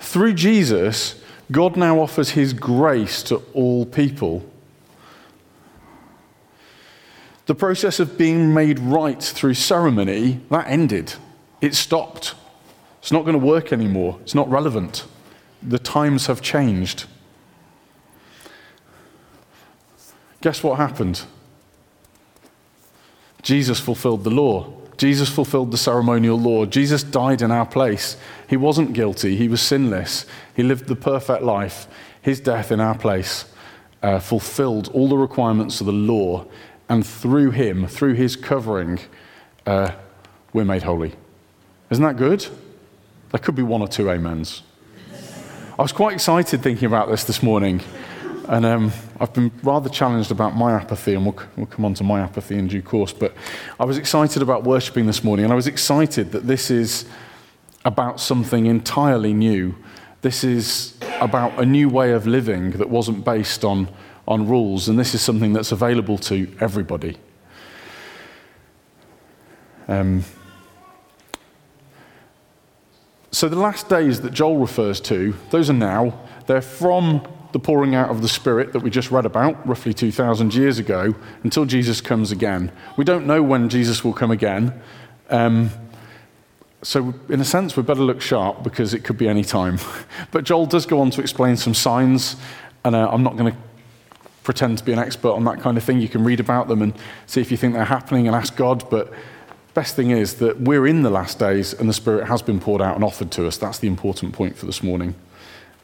Through 0.00 0.34
Jesus, 0.34 1.22
God 1.52 1.76
now 1.76 2.00
offers 2.00 2.30
his 2.30 2.52
grace 2.52 3.22
to 3.24 3.36
all 3.52 3.86
people. 3.86 4.44
The 7.46 7.54
process 7.54 8.00
of 8.00 8.16
being 8.16 8.54
made 8.54 8.78
right 8.78 9.22
through 9.22 9.54
ceremony, 9.54 10.40
that 10.50 10.66
ended. 10.68 11.14
It 11.60 11.74
stopped. 11.74 12.34
It's 13.00 13.12
not 13.12 13.22
going 13.22 13.38
to 13.38 13.44
work 13.44 13.72
anymore. 13.72 14.18
It's 14.22 14.34
not 14.34 14.48
relevant. 14.50 15.04
The 15.62 15.78
times 15.78 16.26
have 16.26 16.40
changed. 16.40 17.04
Guess 20.40 20.62
what 20.62 20.76
happened? 20.78 21.22
Jesus 23.42 23.80
fulfilled 23.80 24.24
the 24.24 24.30
law. 24.30 24.79
Jesus 25.00 25.30
fulfilled 25.30 25.70
the 25.70 25.78
ceremonial 25.78 26.38
law. 26.38 26.66
Jesus 26.66 27.02
died 27.02 27.40
in 27.40 27.50
our 27.50 27.64
place. 27.64 28.18
He 28.50 28.58
wasn't 28.58 28.92
guilty, 28.92 29.34
he 29.34 29.48
was 29.48 29.62
sinless. 29.62 30.26
He 30.54 30.62
lived 30.62 30.88
the 30.88 30.94
perfect 30.94 31.42
life. 31.42 31.88
His 32.20 32.38
death 32.38 32.70
in 32.70 32.80
our 32.80 32.94
place 32.94 33.46
uh, 34.02 34.18
fulfilled 34.18 34.90
all 34.92 35.08
the 35.08 35.16
requirements 35.16 35.80
of 35.80 35.86
the 35.86 35.92
law, 35.94 36.44
and 36.90 37.06
through 37.06 37.52
him, 37.52 37.86
through 37.86 38.12
his 38.12 38.36
covering, 38.36 39.00
uh, 39.64 39.92
we're 40.52 40.66
made 40.66 40.82
holy. 40.82 41.14
Isn't 41.88 42.04
that 42.04 42.18
good? 42.18 42.46
There 43.30 43.40
could 43.40 43.54
be 43.54 43.62
one 43.62 43.80
or 43.80 43.88
two 43.88 44.10
amens. 44.10 44.64
I 45.78 45.82
was 45.82 45.92
quite 45.92 46.12
excited 46.12 46.60
thinking 46.60 46.84
about 46.84 47.08
this 47.08 47.24
this 47.24 47.42
morning. 47.42 47.80
And 48.50 48.66
um, 48.66 48.92
I've 49.20 49.32
been 49.32 49.52
rather 49.62 49.88
challenged 49.88 50.32
about 50.32 50.56
my 50.56 50.72
apathy, 50.72 51.14
and 51.14 51.24
we'll, 51.24 51.38
we'll 51.56 51.66
come 51.66 51.84
on 51.84 51.94
to 51.94 52.02
my 52.02 52.18
apathy 52.20 52.58
in 52.58 52.66
due 52.66 52.82
course. 52.82 53.12
But 53.12 53.32
I 53.78 53.84
was 53.84 53.96
excited 53.96 54.42
about 54.42 54.64
worshipping 54.64 55.06
this 55.06 55.22
morning, 55.22 55.44
and 55.44 55.52
I 55.52 55.56
was 55.56 55.68
excited 55.68 56.32
that 56.32 56.48
this 56.48 56.68
is 56.68 57.08
about 57.84 58.18
something 58.18 58.66
entirely 58.66 59.32
new. 59.32 59.76
This 60.22 60.42
is 60.42 60.98
about 61.20 61.60
a 61.60 61.64
new 61.64 61.88
way 61.88 62.10
of 62.10 62.26
living 62.26 62.72
that 62.72 62.90
wasn't 62.90 63.24
based 63.24 63.64
on, 63.64 63.88
on 64.26 64.48
rules, 64.48 64.88
and 64.88 64.98
this 64.98 65.14
is 65.14 65.22
something 65.22 65.52
that's 65.52 65.70
available 65.70 66.18
to 66.18 66.52
everybody. 66.58 67.18
Um, 69.86 70.24
so, 73.30 73.48
the 73.48 73.60
last 73.60 73.88
days 73.88 74.22
that 74.22 74.32
Joel 74.32 74.58
refers 74.58 75.00
to, 75.02 75.36
those 75.50 75.70
are 75.70 75.72
now. 75.72 76.18
They're 76.48 76.60
from 76.60 77.24
the 77.52 77.58
pouring 77.58 77.94
out 77.94 78.10
of 78.10 78.22
the 78.22 78.28
Spirit 78.28 78.72
that 78.72 78.80
we 78.80 78.90
just 78.90 79.10
read 79.10 79.26
about 79.26 79.66
roughly 79.66 79.92
2,000 79.92 80.54
years 80.54 80.78
ago 80.78 81.14
until 81.42 81.64
Jesus 81.64 82.00
comes 82.00 82.30
again. 82.30 82.70
We 82.96 83.04
don't 83.04 83.26
know 83.26 83.42
when 83.42 83.68
Jesus 83.68 84.04
will 84.04 84.12
come 84.12 84.30
again. 84.30 84.80
Um, 85.28 85.70
so, 86.82 87.14
in 87.28 87.40
a 87.40 87.44
sense, 87.44 87.76
we 87.76 87.82
better 87.82 88.02
look 88.02 88.20
sharp 88.20 88.62
because 88.62 88.94
it 88.94 89.04
could 89.04 89.18
be 89.18 89.28
any 89.28 89.44
time. 89.44 89.78
but 90.30 90.44
Joel 90.44 90.66
does 90.66 90.86
go 90.86 91.00
on 91.00 91.10
to 91.10 91.20
explain 91.20 91.56
some 91.56 91.74
signs, 91.74 92.36
and 92.84 92.94
uh, 92.94 93.08
I'm 93.10 93.22
not 93.22 93.36
going 93.36 93.52
to 93.52 93.58
pretend 94.42 94.78
to 94.78 94.84
be 94.84 94.92
an 94.92 94.98
expert 94.98 95.32
on 95.32 95.44
that 95.44 95.60
kind 95.60 95.76
of 95.76 95.84
thing. 95.84 96.00
You 96.00 96.08
can 96.08 96.24
read 96.24 96.40
about 96.40 96.68
them 96.68 96.82
and 96.82 96.94
see 97.26 97.40
if 97.40 97.50
you 97.50 97.56
think 97.56 97.74
they're 97.74 97.84
happening 97.84 98.26
and 98.26 98.34
ask 98.34 98.56
God. 98.56 98.88
But 98.88 99.12
best 99.74 99.94
thing 99.94 100.10
is 100.10 100.34
that 100.36 100.60
we're 100.60 100.86
in 100.86 101.02
the 101.02 101.10
last 101.10 101.38
days 101.38 101.74
and 101.74 101.88
the 101.88 101.92
Spirit 101.92 102.26
has 102.26 102.42
been 102.42 102.60
poured 102.60 102.80
out 102.80 102.94
and 102.94 103.04
offered 103.04 103.30
to 103.32 103.46
us. 103.46 103.58
That's 103.58 103.78
the 103.78 103.88
important 103.88 104.32
point 104.32 104.56
for 104.56 104.66
this 104.66 104.82
morning. 104.82 105.14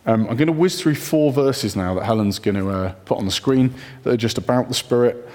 Um, 0.06 0.28
I'm 0.28 0.36
going 0.36 0.46
to 0.46 0.52
whiz 0.52 0.80
through 0.80 0.94
four 0.94 1.32
verses 1.32 1.74
now 1.74 1.94
that 1.94 2.04
Helen's 2.04 2.38
going 2.38 2.54
to 2.54 2.70
uh, 2.70 2.92
put 3.04 3.18
on 3.18 3.24
the 3.24 3.32
screen 3.32 3.74
that 4.04 4.12
are 4.12 4.16
just 4.16 4.38
about 4.38 4.68
the 4.68 4.74
Spirit, 4.74 5.28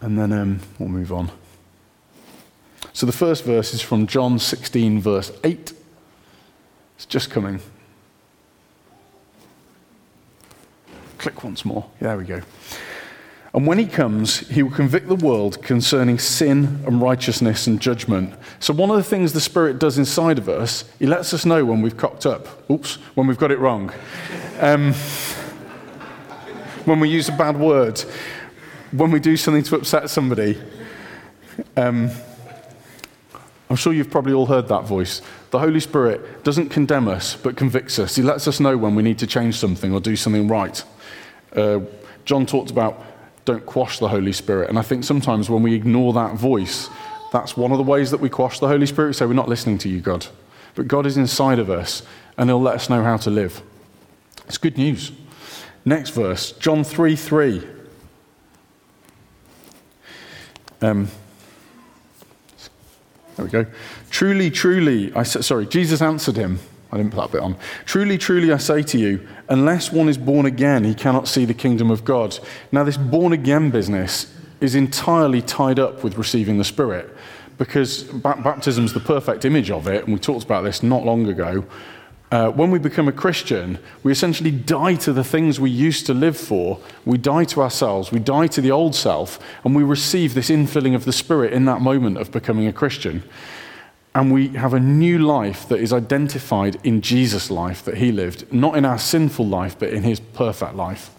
and 0.00 0.16
then 0.16 0.32
um, 0.32 0.60
we'll 0.78 0.88
move 0.88 1.12
on. 1.12 1.30
So 2.92 3.04
the 3.04 3.12
first 3.12 3.44
verse 3.44 3.74
is 3.74 3.82
from 3.82 4.06
John 4.06 4.38
16, 4.38 5.00
verse 5.00 5.32
8. 5.42 5.72
It's 6.96 7.06
just 7.06 7.30
coming. 7.30 7.60
Click 11.18 11.42
once 11.42 11.64
more. 11.64 11.90
There 11.98 12.16
we 12.16 12.24
go. 12.24 12.42
And 13.52 13.66
when 13.66 13.78
he 13.78 13.86
comes, 13.86 14.38
he 14.48 14.62
will 14.62 14.70
convict 14.70 15.08
the 15.08 15.16
world 15.16 15.60
concerning 15.60 16.20
sin 16.20 16.82
and 16.86 17.02
righteousness 17.02 17.66
and 17.66 17.80
judgment. 17.80 18.34
So, 18.60 18.72
one 18.72 18.90
of 18.90 18.96
the 18.96 19.02
things 19.02 19.32
the 19.32 19.40
Spirit 19.40 19.80
does 19.80 19.98
inside 19.98 20.38
of 20.38 20.48
us, 20.48 20.84
he 21.00 21.06
lets 21.06 21.34
us 21.34 21.44
know 21.44 21.64
when 21.64 21.82
we've 21.82 21.96
cocked 21.96 22.26
up. 22.26 22.70
Oops, 22.70 22.94
when 23.14 23.26
we've 23.26 23.38
got 23.38 23.50
it 23.50 23.58
wrong. 23.58 23.92
Um, 24.60 24.92
when 26.84 27.00
we 27.00 27.08
use 27.08 27.28
a 27.28 27.32
bad 27.32 27.56
word. 27.58 27.98
When 28.92 29.10
we 29.10 29.18
do 29.18 29.36
something 29.36 29.64
to 29.64 29.76
upset 29.76 30.10
somebody. 30.10 30.60
Um, 31.76 32.10
I'm 33.68 33.76
sure 33.76 33.92
you've 33.92 34.10
probably 34.10 34.32
all 34.32 34.46
heard 34.46 34.68
that 34.68 34.84
voice. 34.84 35.22
The 35.50 35.58
Holy 35.58 35.80
Spirit 35.80 36.44
doesn't 36.44 36.68
condemn 36.68 37.08
us, 37.08 37.34
but 37.34 37.56
convicts 37.56 37.98
us. 37.98 38.14
He 38.14 38.22
lets 38.22 38.46
us 38.46 38.60
know 38.60 38.76
when 38.76 38.94
we 38.94 39.02
need 39.02 39.18
to 39.18 39.26
change 39.26 39.56
something 39.56 39.92
or 39.92 40.00
do 40.00 40.14
something 40.14 40.46
right. 40.46 40.82
Uh, 41.54 41.80
John 42.24 42.46
talked 42.46 42.70
about 42.70 43.04
don't 43.44 43.64
quash 43.66 43.98
the 43.98 44.08
Holy 44.08 44.32
Spirit. 44.32 44.68
And 44.68 44.78
I 44.78 44.82
think 44.82 45.04
sometimes 45.04 45.48
when 45.48 45.62
we 45.62 45.74
ignore 45.74 46.12
that 46.12 46.34
voice, 46.34 46.88
that's 47.32 47.56
one 47.56 47.72
of 47.72 47.78
the 47.78 47.84
ways 47.84 48.10
that 48.10 48.20
we 48.20 48.28
quash 48.28 48.58
the 48.58 48.68
Holy 48.68 48.86
Spirit. 48.86 49.14
Say, 49.14 49.26
We're 49.26 49.34
not 49.34 49.48
listening 49.48 49.78
to 49.78 49.88
you, 49.88 50.00
God. 50.00 50.26
But 50.74 50.88
God 50.88 51.06
is 51.06 51.16
inside 51.16 51.58
of 51.58 51.70
us, 51.70 52.02
and 52.36 52.48
He'll 52.48 52.60
let 52.60 52.76
us 52.76 52.90
know 52.90 53.02
how 53.02 53.16
to 53.18 53.30
live. 53.30 53.62
It's 54.46 54.58
good 54.58 54.78
news. 54.78 55.12
Next 55.84 56.10
verse, 56.10 56.52
John 56.52 56.84
3 56.84 57.16
3. 57.16 57.66
Um, 60.82 61.08
there 63.36 63.44
we 63.44 63.50
go. 63.50 63.66
Truly, 64.10 64.50
truly, 64.50 65.14
I 65.14 65.22
said, 65.22 65.44
sorry, 65.44 65.66
Jesus 65.66 66.02
answered 66.02 66.36
him. 66.36 66.58
I 66.92 66.96
didn't 66.96 67.12
put 67.12 67.20
that 67.20 67.32
bit 67.32 67.42
on. 67.42 67.56
Truly, 67.84 68.18
truly, 68.18 68.52
I 68.52 68.56
say 68.56 68.82
to 68.82 68.98
you, 68.98 69.26
unless 69.48 69.92
one 69.92 70.08
is 70.08 70.18
born 70.18 70.46
again, 70.46 70.84
he 70.84 70.94
cannot 70.94 71.28
see 71.28 71.44
the 71.44 71.54
kingdom 71.54 71.90
of 71.90 72.04
God. 72.04 72.38
Now, 72.72 72.84
this 72.84 72.96
born 72.96 73.32
again 73.32 73.70
business 73.70 74.34
is 74.60 74.74
entirely 74.74 75.40
tied 75.40 75.78
up 75.78 76.02
with 76.02 76.18
receiving 76.18 76.58
the 76.58 76.64
Spirit 76.64 77.14
because 77.58 78.04
baptism 78.04 78.86
is 78.86 78.94
the 78.94 79.00
perfect 79.00 79.44
image 79.44 79.70
of 79.70 79.86
it, 79.86 80.04
and 80.04 80.14
we 80.14 80.18
talked 80.18 80.44
about 80.44 80.62
this 80.62 80.82
not 80.82 81.04
long 81.04 81.28
ago. 81.28 81.64
Uh, 82.32 82.48
when 82.48 82.70
we 82.70 82.78
become 82.78 83.08
a 83.08 83.12
Christian, 83.12 83.78
we 84.02 84.12
essentially 84.12 84.50
die 84.50 84.94
to 84.94 85.12
the 85.12 85.24
things 85.24 85.60
we 85.60 85.68
used 85.68 86.06
to 86.06 86.14
live 86.14 86.38
for. 86.38 86.78
We 87.04 87.18
die 87.18 87.44
to 87.44 87.60
ourselves, 87.60 88.12
we 88.12 88.18
die 88.18 88.46
to 88.48 88.60
the 88.60 88.70
old 88.70 88.94
self, 88.94 89.38
and 89.64 89.74
we 89.74 89.82
receive 89.82 90.34
this 90.34 90.48
infilling 90.48 90.94
of 90.94 91.04
the 91.04 91.12
Spirit 91.12 91.52
in 91.52 91.64
that 91.66 91.80
moment 91.80 92.18
of 92.18 92.30
becoming 92.32 92.66
a 92.66 92.72
Christian. 92.72 93.24
And 94.14 94.32
we 94.32 94.48
have 94.48 94.74
a 94.74 94.80
new 94.80 95.18
life 95.18 95.68
that 95.68 95.78
is 95.78 95.92
identified 95.92 96.78
in 96.82 97.00
Jesus' 97.00 97.50
life 97.50 97.84
that 97.84 97.98
he 97.98 98.10
lived, 98.10 98.52
not 98.52 98.76
in 98.76 98.84
our 98.84 98.98
sinful 98.98 99.46
life, 99.46 99.78
but 99.78 99.90
in 99.90 100.02
his 100.02 100.18
perfect 100.18 100.74
life. 100.74 101.10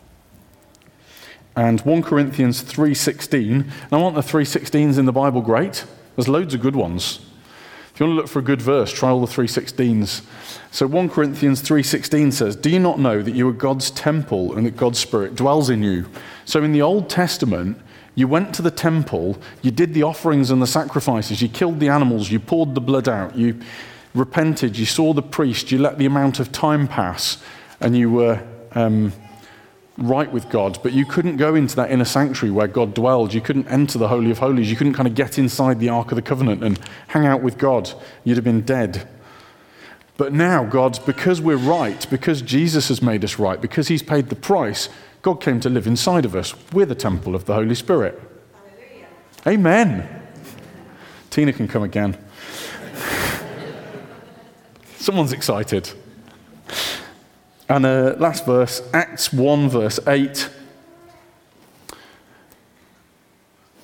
And 1.56 1.82
1 1.82 2.04
Corinthians 2.04 2.62
3:16. 2.62 3.62
And 3.62 3.94
I 3.94 3.98
want 3.98 4.16
the 4.16 4.22
3:16s 4.22 4.98
in 4.98 5.06
the 5.06 5.12
Bible 5.12 5.42
great. 5.42 5.86
There's 6.16 6.28
loads 6.28 6.54
of 6.54 6.62
good 6.62 6.76
ones. 6.76 7.20
If 7.94 8.00
you 8.00 8.06
want 8.06 8.18
to 8.18 8.22
look 8.22 8.30
for 8.30 8.40
a 8.40 8.44
good 8.44 8.62
verse, 8.62 8.92
try 8.92 9.10
all 9.10 9.22
the 9.22 9.28
3:16s. 9.28 10.22
So 10.72 10.88
1 10.88 11.10
Corinthians 11.10 11.62
3:16 11.62 12.32
says, 12.32 12.56
"Do 12.56 12.70
you 12.70 12.80
not 12.80 13.00
know 13.00 13.22
that 13.22 13.36
you 13.36 13.48
are 13.48 13.54
God's 13.54 13.92
temple 13.92 14.54
and 14.56 14.66
that 14.66 14.78
God's 14.78 15.00
spirit 15.00 15.36
dwells 15.36 15.70
in 15.70 15.84
you?" 15.84 16.06
So 16.46 16.64
in 16.64 16.72
the 16.72 16.82
Old 16.82 17.10
Testament, 17.10 17.78
you 18.22 18.28
went 18.28 18.54
to 18.54 18.62
the 18.62 18.70
temple, 18.70 19.36
you 19.64 19.72
did 19.72 19.96
the 19.96 20.04
offerings 20.04 20.52
and 20.52 20.62
the 20.62 20.68
sacrifices, 20.68 21.42
you 21.42 21.50
killed 21.50 21.80
the 21.80 21.90
animals, 21.90 22.30
you 22.30 22.40
poured 22.40 22.76
the 22.76 22.82
blood 22.82 23.10
out, 23.10 23.36
you 23.36 23.60
repented, 24.14 24.78
you 24.78 24.86
saw 24.86 25.12
the 25.12 25.24
priest, 25.24 25.72
you 25.72 25.80
let 25.80 25.98
the 25.98 26.06
amount 26.06 26.40
of 26.40 26.52
time 26.52 26.88
pass, 26.88 27.42
and 27.80 27.98
you 27.98 28.12
were 28.12 28.40
um, 28.74 29.12
right 29.98 30.32
with 30.32 30.50
God. 30.50 30.78
But 30.84 30.94
you 30.94 31.04
couldn't 31.04 31.38
go 31.38 31.56
into 31.56 31.76
that 31.78 31.90
inner 31.90 32.06
sanctuary 32.06 32.52
where 32.52 32.68
God 32.68 32.94
dwelled. 32.94 33.34
You 33.34 33.42
couldn't 33.42 33.68
enter 33.68 33.98
the 33.98 34.08
Holy 34.08 34.30
of 34.30 34.38
Holies. 34.38 34.70
You 34.70 34.78
couldn't 34.78 34.94
kind 34.94 35.08
of 35.08 35.16
get 35.16 35.40
inside 35.40 35.80
the 35.80 35.90
Ark 35.90 36.12
of 36.12 36.16
the 36.16 36.22
Covenant 36.22 36.64
and 36.64 36.80
hang 37.08 37.26
out 37.26 37.42
with 37.42 37.58
God. 37.58 37.92
You'd 38.24 38.38
have 38.38 38.44
been 38.44 38.62
dead. 38.62 39.08
But 40.22 40.34
now, 40.34 40.64
God, 40.64 41.04
because 41.04 41.42
we're 41.42 41.58
right, 41.58 42.08
because 42.12 42.44
Jesus 42.44 42.90
has 42.90 43.02
made 43.02 43.24
us 43.24 43.40
right, 43.40 43.60
because 43.60 43.88
He's 43.88 44.04
paid 44.04 44.30
the 44.30 44.36
price, 44.36 44.88
God 45.24 45.42
came 45.42 45.60
to 45.62 45.68
live 45.68 45.88
inside 45.88 46.26
of 46.26 46.36
us. 46.36 46.54
We're 46.72 46.86
the 46.86 46.94
temple 46.94 47.34
of 47.34 47.46
the 47.46 47.56
Holy 47.56 47.74
Spirit. 47.74 48.22
Hallelujah. 48.54 49.08
Amen. 49.48 50.22
Tina 51.32 51.52
can 51.52 51.68
come 51.68 51.82
again. 51.82 52.20
Someone's 54.98 55.34
excited. 55.34 55.90
And 57.68 57.84
uh, 57.84 58.14
last 58.20 58.46
verse, 58.46 58.88
Acts 58.94 59.34
1, 59.34 59.70
verse 59.70 60.00
8. 60.06 60.51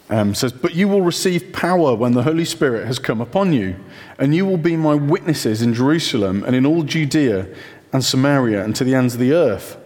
Um, 0.09 0.33
says, 0.33 0.53
But 0.53 0.73
you 0.73 0.87
will 0.87 1.01
receive 1.01 1.51
power 1.51 1.93
when 1.93 2.13
the 2.13 2.23
Holy 2.23 2.45
Spirit 2.45 2.87
has 2.87 2.97
come 2.97 3.19
upon 3.19 3.51
you, 3.51 3.75
and 4.17 4.33
you 4.33 4.45
will 4.45 4.57
be 4.57 4.77
my 4.77 4.95
witnesses 4.95 5.61
in 5.61 5.73
Jerusalem 5.73 6.43
and 6.45 6.55
in 6.55 6.65
all 6.65 6.83
Judea 6.83 7.47
and 7.91 8.03
Samaria 8.03 8.63
and 8.63 8.75
to 8.75 8.83
the 8.83 8.95
ends 8.95 9.15
of 9.15 9.19
the 9.19 9.33
earth. 9.33 9.77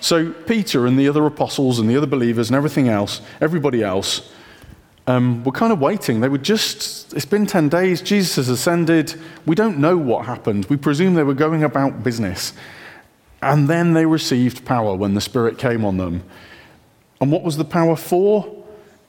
So, 0.00 0.32
Peter 0.32 0.86
and 0.86 0.98
the 0.98 1.08
other 1.08 1.24
apostles 1.26 1.78
and 1.78 1.88
the 1.88 1.96
other 1.96 2.06
believers 2.06 2.48
and 2.48 2.56
everything 2.56 2.88
else, 2.88 3.20
everybody 3.40 3.82
else, 3.82 4.30
um, 5.06 5.44
were 5.44 5.52
kind 5.52 5.72
of 5.72 5.80
waiting. 5.80 6.20
They 6.20 6.28
were 6.28 6.38
just, 6.38 7.12
it's 7.14 7.24
been 7.24 7.46
10 7.46 7.68
days, 7.68 8.02
Jesus 8.02 8.36
has 8.36 8.48
ascended. 8.48 9.14
We 9.46 9.54
don't 9.54 9.78
know 9.78 9.96
what 9.96 10.26
happened. 10.26 10.66
We 10.66 10.76
presume 10.76 11.14
they 11.14 11.22
were 11.22 11.34
going 11.34 11.62
about 11.62 12.02
business. 12.02 12.52
And 13.42 13.68
then 13.68 13.92
they 13.92 14.06
received 14.06 14.64
power 14.64 14.96
when 14.96 15.14
the 15.14 15.20
Spirit 15.20 15.58
came 15.58 15.84
on 15.84 15.96
them. 15.96 16.24
And 17.20 17.30
what 17.30 17.42
was 17.42 17.56
the 17.56 17.64
power 17.64 17.96
for? 17.96 18.55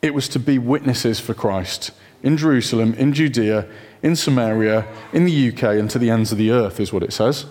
It 0.01 0.13
was 0.13 0.27
to 0.29 0.39
be 0.39 0.57
witnesses 0.57 1.19
for 1.19 1.33
Christ 1.33 1.91
in 2.23 2.37
Jerusalem, 2.37 2.93
in 2.95 3.13
Judea, 3.13 3.67
in 4.01 4.15
Samaria, 4.15 4.87
in 5.13 5.25
the 5.25 5.49
UK, 5.49 5.63
and 5.63 5.89
to 5.89 5.99
the 5.99 6.09
ends 6.09 6.31
of 6.31 6.37
the 6.37 6.51
earth, 6.51 6.79
is 6.79 6.93
what 6.93 7.03
it 7.03 7.13
says. 7.13 7.45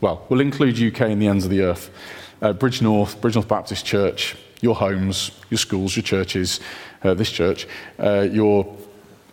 Well, 0.00 0.26
we'll 0.28 0.40
include 0.40 0.80
UK 0.80 1.02
in 1.02 1.18
the 1.18 1.26
ends 1.26 1.44
of 1.44 1.50
the 1.50 1.62
earth 1.62 1.90
uh, 2.42 2.52
Bridgnorth, 2.52 3.20
Bridge 3.20 3.34
North 3.34 3.48
Baptist 3.48 3.84
Church, 3.84 4.36
your 4.60 4.74
homes, 4.74 5.30
your 5.50 5.58
schools, 5.58 5.96
your 5.96 6.02
churches, 6.02 6.60
uh, 7.02 7.14
this 7.14 7.30
church, 7.30 7.66
uh, 7.98 8.26
your 8.30 8.76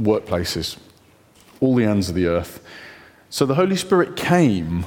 workplaces, 0.01 0.77
all 1.59 1.75
the 1.75 1.85
ends 1.85 2.09
of 2.09 2.15
the 2.15 2.27
earth. 2.27 2.63
So 3.29 3.45
the 3.45 3.55
Holy 3.55 3.75
Spirit 3.75 4.15
came 4.15 4.85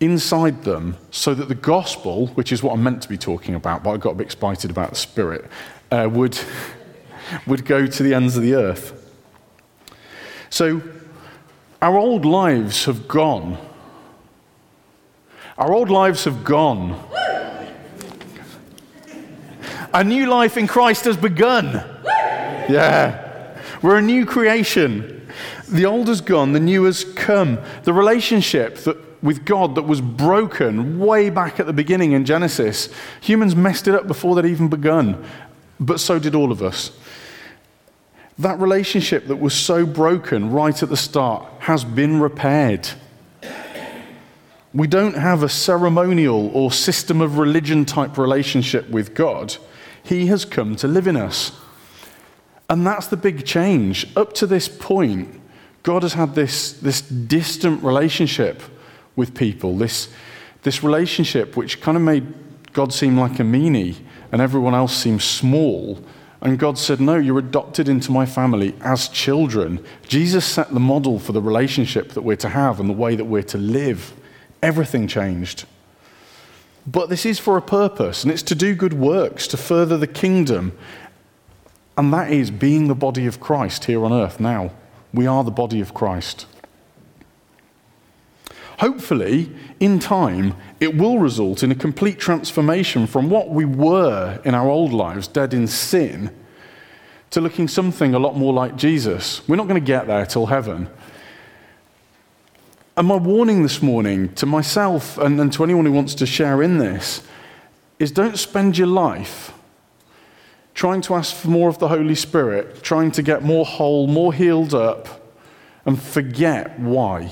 inside 0.00 0.64
them 0.64 0.96
so 1.10 1.34
that 1.34 1.48
the 1.48 1.54
gospel, 1.54 2.28
which 2.28 2.50
is 2.50 2.62
what 2.62 2.72
I'm 2.72 2.82
meant 2.82 3.02
to 3.02 3.08
be 3.08 3.18
talking 3.18 3.54
about, 3.54 3.84
but 3.84 3.90
I 3.92 3.96
got 3.96 4.10
a 4.10 4.14
bit 4.14 4.26
excited 4.26 4.70
about 4.70 4.90
the 4.90 4.96
Spirit, 4.96 5.48
uh, 5.92 6.08
would, 6.08 6.38
would 7.46 7.64
go 7.64 7.86
to 7.86 8.02
the 8.02 8.14
ends 8.14 8.36
of 8.36 8.42
the 8.42 8.54
earth. 8.54 8.98
So 10.50 10.82
our 11.80 11.96
old 11.96 12.24
lives 12.24 12.84
have 12.86 13.06
gone 13.06 13.58
our 15.58 15.72
old 15.72 15.90
lives 15.90 16.24
have 16.24 16.44
gone. 16.44 16.98
A 19.94 20.02
new 20.02 20.26
life 20.26 20.56
in 20.56 20.66
Christ 20.66 21.04
has 21.04 21.16
begun. 21.16 21.74
Yeah. 22.68 23.58
We're 23.82 23.98
a 23.98 24.02
new 24.02 24.24
creation. 24.24 25.28
The 25.68 25.86
old 25.86 26.08
has 26.08 26.20
gone, 26.20 26.52
the 26.52 26.60
new 26.60 26.84
has 26.84 27.04
come. 27.04 27.58
The 27.84 27.92
relationship 27.92 28.78
that, 28.78 29.22
with 29.22 29.44
God 29.44 29.74
that 29.74 29.82
was 29.82 30.00
broken 30.00 30.98
way 30.98 31.30
back 31.30 31.60
at 31.60 31.66
the 31.66 31.72
beginning 31.72 32.12
in 32.12 32.24
Genesis, 32.24 32.88
humans 33.20 33.54
messed 33.54 33.86
it 33.86 33.94
up 33.94 34.08
before 34.08 34.34
they'd 34.34 34.48
even 34.48 34.68
begun, 34.68 35.24
but 35.86 36.00
so 36.00 36.18
did 36.18 36.34
all 36.34 36.52
of 36.52 36.62
us. 36.62 36.92
That 38.38 38.58
relationship 38.58 39.26
that 39.26 39.36
was 39.36 39.54
so 39.54 39.84
broken 39.84 40.50
right 40.50 40.82
at 40.82 40.88
the 40.88 40.96
start 40.96 41.46
has 41.60 41.84
been 41.84 42.20
repaired. 42.20 42.88
We 44.74 44.86
don't 44.86 45.16
have 45.16 45.42
a 45.42 45.48
ceremonial 45.50 46.50
or 46.54 46.72
system 46.72 47.20
of 47.20 47.36
religion 47.36 47.84
type 47.84 48.16
relationship 48.16 48.88
with 48.88 49.14
God. 49.14 49.56
He 50.02 50.26
has 50.26 50.44
come 50.44 50.76
to 50.76 50.88
live 50.88 51.06
in 51.06 51.16
us. 51.16 51.52
And 52.70 52.86
that's 52.86 53.08
the 53.08 53.18
big 53.18 53.44
change. 53.44 54.06
Up 54.16 54.32
to 54.34 54.46
this 54.46 54.66
point, 54.66 55.40
God 55.82 56.02
has 56.02 56.14
had 56.14 56.34
this, 56.34 56.72
this 56.72 57.02
distant 57.02 57.82
relationship 57.82 58.62
with 59.14 59.34
people, 59.34 59.76
this, 59.76 60.08
this 60.62 60.82
relationship 60.82 61.54
which 61.54 61.82
kind 61.82 61.98
of 61.98 62.02
made 62.02 62.32
God 62.72 62.94
seem 62.94 63.18
like 63.18 63.38
a 63.40 63.42
meanie 63.42 63.96
and 64.32 64.40
everyone 64.40 64.74
else 64.74 64.96
seem 64.96 65.20
small. 65.20 66.02
And 66.40 66.58
God 66.58 66.76
said, 66.76 67.00
No, 67.00 67.16
you're 67.16 67.38
adopted 67.38 67.88
into 67.88 68.10
my 68.10 68.26
family 68.26 68.74
as 68.80 69.08
children. 69.08 69.84
Jesus 70.08 70.44
set 70.44 70.72
the 70.74 70.80
model 70.80 71.20
for 71.20 71.32
the 71.32 71.40
relationship 71.40 72.12
that 72.12 72.22
we're 72.22 72.36
to 72.36 72.48
have 72.48 72.80
and 72.80 72.88
the 72.88 72.94
way 72.94 73.14
that 73.14 73.26
we're 73.26 73.42
to 73.44 73.58
live. 73.58 74.12
Everything 74.62 75.06
changed. 75.06 75.66
But 76.84 77.08
this 77.08 77.24
is 77.24 77.38
for 77.38 77.56
a 77.56 77.62
purpose, 77.62 78.24
and 78.24 78.32
it's 78.32 78.42
to 78.42 78.56
do 78.56 78.74
good 78.74 78.94
works, 78.94 79.46
to 79.48 79.56
further 79.56 79.96
the 79.96 80.08
kingdom. 80.08 80.76
And 81.96 82.12
that 82.12 82.32
is 82.32 82.50
being 82.50 82.88
the 82.88 82.94
body 82.94 83.26
of 83.26 83.38
Christ 83.38 83.84
here 83.84 84.04
on 84.04 84.12
earth 84.12 84.40
now. 84.40 84.72
We 85.14 85.26
are 85.26 85.44
the 85.44 85.52
body 85.52 85.80
of 85.80 85.94
Christ. 85.94 86.46
Hopefully, 88.82 89.48
in 89.78 90.00
time, 90.00 90.56
it 90.80 90.96
will 90.96 91.20
result 91.20 91.62
in 91.62 91.70
a 91.70 91.74
complete 91.74 92.18
transformation 92.18 93.06
from 93.06 93.30
what 93.30 93.48
we 93.48 93.64
were 93.64 94.40
in 94.44 94.56
our 94.56 94.68
old 94.68 94.92
lives, 94.92 95.28
dead 95.28 95.54
in 95.54 95.68
sin, 95.68 96.34
to 97.30 97.40
looking 97.40 97.68
something 97.68 98.12
a 98.12 98.18
lot 98.18 98.36
more 98.36 98.52
like 98.52 98.74
Jesus. 98.74 99.46
We're 99.46 99.54
not 99.54 99.68
going 99.68 99.80
to 99.80 99.86
get 99.86 100.08
there 100.08 100.26
till 100.26 100.46
heaven. 100.46 100.88
And 102.96 103.06
my 103.06 103.14
warning 103.14 103.62
this 103.62 103.80
morning 103.82 104.34
to 104.34 104.46
myself 104.46 105.16
and, 105.16 105.40
and 105.40 105.52
to 105.52 105.62
anyone 105.62 105.86
who 105.86 105.92
wants 105.92 106.16
to 106.16 106.26
share 106.26 106.60
in 106.60 106.78
this 106.78 107.22
is 108.00 108.10
don't 108.10 108.36
spend 108.36 108.76
your 108.76 108.88
life 108.88 109.52
trying 110.74 111.02
to 111.02 111.14
ask 111.14 111.36
for 111.36 111.46
more 111.46 111.68
of 111.68 111.78
the 111.78 111.86
Holy 111.86 112.16
Spirit, 112.16 112.82
trying 112.82 113.12
to 113.12 113.22
get 113.22 113.44
more 113.44 113.64
whole, 113.64 114.08
more 114.08 114.32
healed 114.32 114.74
up, 114.74 115.36
and 115.86 116.02
forget 116.02 116.80
why. 116.80 117.30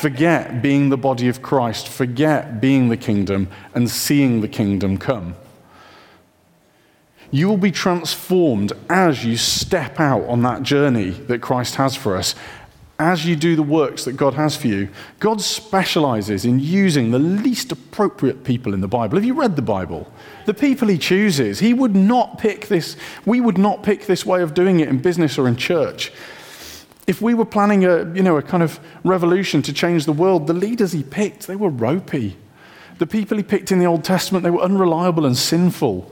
Forget 0.00 0.62
being 0.62 0.88
the 0.88 0.96
body 0.96 1.28
of 1.28 1.42
Christ, 1.42 1.88
forget 1.88 2.60
being 2.60 2.88
the 2.88 2.96
kingdom 2.96 3.48
and 3.74 3.90
seeing 3.90 4.40
the 4.40 4.48
kingdom 4.48 4.98
come. 4.98 5.34
You 7.30 7.48
will 7.48 7.56
be 7.56 7.72
transformed 7.72 8.72
as 8.88 9.24
you 9.24 9.36
step 9.36 9.98
out 9.98 10.24
on 10.26 10.42
that 10.42 10.62
journey 10.62 11.10
that 11.10 11.40
Christ 11.40 11.74
has 11.76 11.96
for 11.96 12.16
us 12.16 12.34
as 12.98 13.26
you 13.26 13.34
do 13.34 13.56
the 13.56 13.62
works 13.62 14.04
that 14.04 14.12
God 14.12 14.34
has 14.34 14.56
for 14.56 14.68
you, 14.68 14.88
God 15.18 15.40
specializes 15.40 16.44
in 16.44 16.60
using 16.60 17.10
the 17.10 17.18
least 17.18 17.72
appropriate 17.72 18.44
people 18.44 18.72
in 18.72 18.80
the 18.80 18.88
Bible. 18.88 19.16
Have 19.16 19.24
you 19.24 19.34
read 19.34 19.56
the 19.56 19.62
Bible? 19.62 20.10
The 20.46 20.54
people 20.54 20.88
he 20.88 20.98
chooses, 20.98 21.58
he 21.58 21.74
would 21.74 21.96
not 21.96 22.38
pick 22.38 22.68
this, 22.68 22.96
we 23.26 23.40
would 23.40 23.58
not 23.58 23.82
pick 23.82 24.06
this 24.06 24.24
way 24.24 24.42
of 24.42 24.54
doing 24.54 24.78
it 24.78 24.88
in 24.88 24.98
business 24.98 25.38
or 25.38 25.48
in 25.48 25.56
church. 25.56 26.12
If 27.06 27.20
we 27.20 27.34
were 27.34 27.44
planning 27.44 27.84
a, 27.84 28.12
you 28.14 28.22
know, 28.22 28.36
a 28.36 28.42
kind 28.42 28.62
of 28.62 28.80
revolution 29.04 29.60
to 29.62 29.72
change 29.72 30.06
the 30.06 30.12
world, 30.12 30.46
the 30.46 30.54
leaders 30.54 30.92
he 30.92 31.02
picked, 31.02 31.46
they 31.46 31.56
were 31.56 31.68
ropey. 31.68 32.36
The 32.98 33.06
people 33.06 33.36
he 33.36 33.42
picked 33.42 33.72
in 33.72 33.78
the 33.78 33.86
Old 33.86 34.04
Testament, 34.04 34.44
they 34.44 34.50
were 34.50 34.62
unreliable 34.62 35.26
and 35.26 35.36
sinful. 35.36 36.10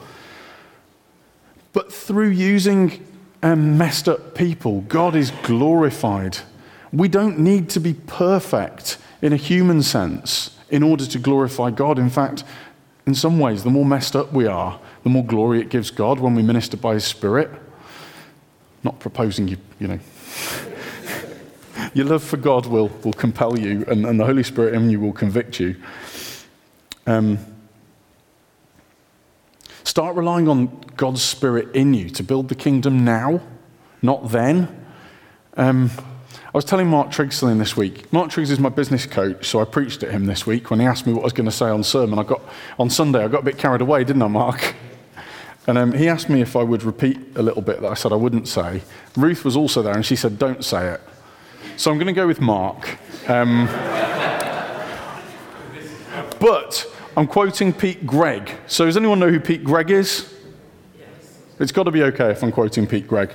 But 1.73 1.93
through 1.93 2.31
using 2.31 3.05
um, 3.43 3.79
messed 3.79 4.09
up 4.09 4.35
people, 4.35 4.83
God 4.83 5.17
is 5.17 5.31
glorified. 5.43 6.39
We 6.93 7.09
don't 7.09 7.39
need 7.39 7.71
to 7.71 7.81
be 7.81 7.95
perfect 7.95 8.99
in 9.23 9.33
a 9.33 9.37
human 9.37 9.83
sense 9.83 10.57
in 10.69 10.83
order 10.83 11.07
to 11.07 11.19
glorify 11.19 11.71
God. 11.71 11.99
In 11.99 12.11
fact, 12.11 12.45
in 13.07 13.15
some 13.15 13.39
ways, 13.39 13.65
the 13.65 13.71
more 13.71 13.85
messed 13.85 14.15
up 14.15 14.33
we 14.33 14.47
are, 14.47 14.79
the 15.03 15.11
more 15.11 15.25
glory 15.25 15.61
it 15.61 15.71
gives 15.71 15.91
God 15.91 16.21
when 16.21 16.35
we 16.35 16.43
minister 16.43 16.77
by 16.77 16.95
His 16.95 17.05
Spirit. 17.05 17.51
Not 18.85 18.99
proposing 19.01 19.49
you, 19.49 19.57
you 19.79 19.89
know. 19.89 19.99
Your 21.95 22.07
love 22.07 22.23
for 22.23 22.39
God 22.39 22.67
will, 22.67 22.89
will 23.05 23.13
compel 23.13 23.59
you, 23.59 23.85
and, 23.87 24.07
and 24.07 24.19
the 24.19 24.25
Holy 24.25 24.43
Spirit 24.43 24.75
in 24.75 24.89
you 24.89 24.99
will 24.99 25.13
convict 25.13 25.61
you. 25.61 25.77
Um, 27.07 27.39
start 29.85 30.17
relying 30.17 30.49
on 30.49 30.69
God's 30.97 31.23
Spirit 31.23 31.75
in 31.75 31.93
you 31.93 32.09
to 32.11 32.23
build 32.23 32.49
the 32.49 32.55
kingdom 32.55 33.05
now, 33.05 33.43
not 34.01 34.31
then. 34.31 34.87
Um, 35.57 35.91
I 36.55 36.59
was 36.59 36.65
telling 36.65 36.89
Mark 36.89 37.11
Triggsling 37.11 37.59
this 37.59 37.77
week. 37.77 38.11
Mark 38.11 38.31
Triggs 38.31 38.51
is 38.51 38.59
my 38.59 38.71
business 38.71 39.05
coach, 39.05 39.47
so 39.47 39.61
I 39.61 39.65
preached 39.65 40.03
at 40.03 40.11
him 40.11 40.25
this 40.25 40.47
week 40.47 40.71
when 40.71 40.81
he 40.81 40.87
asked 40.87 41.07
me 41.07 41.13
what 41.13 41.21
I 41.21 41.25
was 41.25 41.33
going 41.35 41.47
to 41.47 41.53
say 41.53 41.67
on 41.67 41.83
sermon. 41.83 42.19
I 42.19 42.23
got 42.23 42.43
on 42.79 42.89
Sunday. 42.89 43.23
I 43.23 43.29
got 43.29 43.41
a 43.41 43.45
bit 43.45 43.59
carried 43.59 43.83
away, 43.83 44.05
didn't 44.05 44.23
I, 44.23 44.29
Mark? 44.29 44.75
And 45.65 45.79
um, 45.79 45.93
he 45.93 46.09
asked 46.09 46.29
me 46.29 46.41
if 46.41 46.57
I 46.57 46.65
would 46.65 46.83
repeat 46.83 47.21
a 47.37 47.43
little 47.43 47.63
bit 47.63 47.81
that 47.83 47.89
I 47.93 47.95
said 47.95 48.13
I 48.13 48.17
wouldn't 48.17 48.49
say. 48.49 48.83
Ruth 49.17 49.45
was 49.45 49.57
also 49.57 49.81
there, 49.81 49.95
and 49.95 50.05
she 50.05 50.17
said, 50.17 50.37
"Don't 50.37 50.65
say 50.65 50.95
it." 50.95 51.01
So 51.77 51.91
I'm 51.91 51.97
going 51.97 52.07
to 52.07 52.13
go 52.13 52.27
with 52.27 52.41
Mark. 52.41 52.99
Um, 53.29 53.67
but 56.39 56.87
I'm 57.17 57.27
quoting 57.27 57.73
Pete 57.73 58.07
Greig. 58.07 58.53
So 58.67 58.85
does 58.85 58.97
anyone 58.97 59.19
know 59.19 59.31
who 59.31 59.41
Pete 59.41 59.65
Greig 59.65 59.91
is? 59.91 60.33
Yes. 60.99 61.39
It's 61.59 61.73
got 61.73 61.85
to 61.85 61.91
be 61.91 62.03
okay 62.05 62.31
if 62.31 62.43
I'm 62.43 62.53
quoting 62.53 62.87
Pete 62.87 63.07
Greig. 63.07 63.33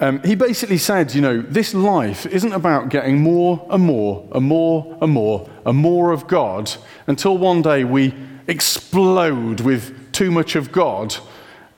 Um, 0.00 0.22
he 0.22 0.34
basically 0.34 0.78
said, 0.78 1.14
you 1.14 1.20
know, 1.20 1.42
this 1.42 1.74
life 1.74 2.24
isn't 2.24 2.52
about 2.52 2.88
getting 2.88 3.20
more 3.20 3.66
and 3.70 3.82
more 3.82 4.26
and 4.32 4.44
more 4.44 4.98
and 5.02 5.12
more 5.12 5.50
and 5.66 5.76
more 5.76 6.12
of 6.12 6.26
God 6.26 6.72
until 7.06 7.36
one 7.36 7.60
day 7.60 7.84
we 7.84 8.14
explode 8.46 9.60
with 9.60 10.12
too 10.12 10.30
much 10.30 10.56
of 10.56 10.72
God 10.72 11.16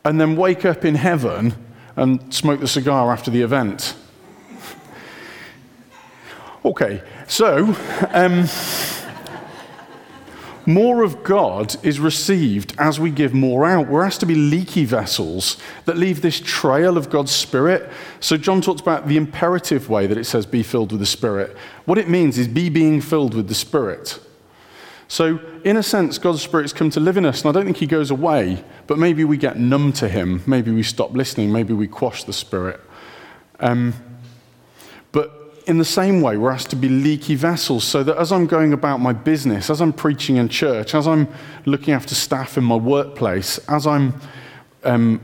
and 0.05 0.20
then 0.20 0.37
wake 0.37 0.64
up 0.64 0.85
in 0.85 0.94
heaven 0.94 1.55
and 1.96 2.33
smoke 2.33 2.61
the 2.61 2.68
cigar 2.68 3.12
after 3.12 3.31
the 3.31 3.42
event. 3.42 3.96
Okay, 6.64 7.03
so. 7.27 7.77
Um, 8.11 8.46
more 10.66 11.03
of 11.03 11.25
God 11.25 11.75
is 11.85 11.98
received 11.98 12.75
as 12.79 13.01
we 13.01 13.11
give 13.11 13.35
more 13.35 13.64
out. 13.64 13.88
We're 13.88 14.05
asked 14.05 14.20
to 14.20 14.27
be 14.27 14.37
leaky 14.37 14.85
vessels 14.85 15.57
that 15.87 15.96
leave 15.96 16.22
this 16.22 16.40
trail 16.40 16.96
of 16.96 17.11
God's 17.11 17.33
Spirit. 17.33 17.90
So, 18.20 18.37
John 18.37 18.61
talks 18.61 18.81
about 18.81 19.09
the 19.09 19.16
imperative 19.16 19.88
way 19.88 20.07
that 20.07 20.16
it 20.16 20.25
says, 20.25 20.46
be 20.46 20.62
filled 20.62 20.92
with 20.92 21.01
the 21.01 21.07
Spirit. 21.07 21.57
What 21.85 21.98
it 21.98 22.09
means 22.09 22.38
is 22.38 22.46
be 22.46 22.68
being 22.68 23.01
filled 23.01 23.35
with 23.35 23.48
the 23.48 23.55
Spirit. 23.55 24.20
So, 25.09 25.40
in 25.64 25.77
a 25.77 25.83
sense, 25.83 26.16
God's 26.18 26.42
Spirit's 26.42 26.72
come 26.72 26.90
to 26.90 27.01
live 27.01 27.16
in 27.16 27.27
us, 27.27 27.44
and 27.44 27.48
I 27.48 27.53
don't 27.53 27.64
think 27.64 27.79
He 27.79 27.87
goes 27.87 28.11
away, 28.11 28.64
but 28.87 28.98
maybe 28.98 29.25
we 29.25 29.37
get 29.37 29.59
numb 29.59 29.92
to 29.94 30.09
Him. 30.09 30.42
Maybe 30.46 30.70
we 30.70 30.85
stop 30.85 31.12
listening. 31.12 31.51
Maybe 31.51 31.72
we 31.72 31.88
quash 31.88 32.22
the 32.22 32.33
Spirit. 32.33 32.81
Um, 33.59 33.94
in 35.66 35.79
the 35.79 35.85
same 35.85 36.20
way, 36.20 36.37
we're 36.37 36.51
asked 36.51 36.70
to 36.70 36.77
be 36.77 36.88
leaky 36.88 37.35
vessels 37.35 37.85
so 37.85 38.03
that 38.03 38.16
as 38.16 38.33
I'm 38.33 38.46
going 38.46 38.72
about 38.72 38.98
my 38.98 39.12
business, 39.12 39.70
as 39.70 39.81
I'm 39.81 39.92
preaching 39.92 40.37
in 40.37 40.48
church, 40.48 40.94
as 40.94 41.07
I'm 41.07 41.29
looking 41.66 41.94
after 41.94 42.14
staff 42.14 42.59
in 42.59 42.64
my 42.64 42.77
workplace, 42.77 43.59
as 43.68 43.87
I'm 43.87 44.14
um, 44.85 45.20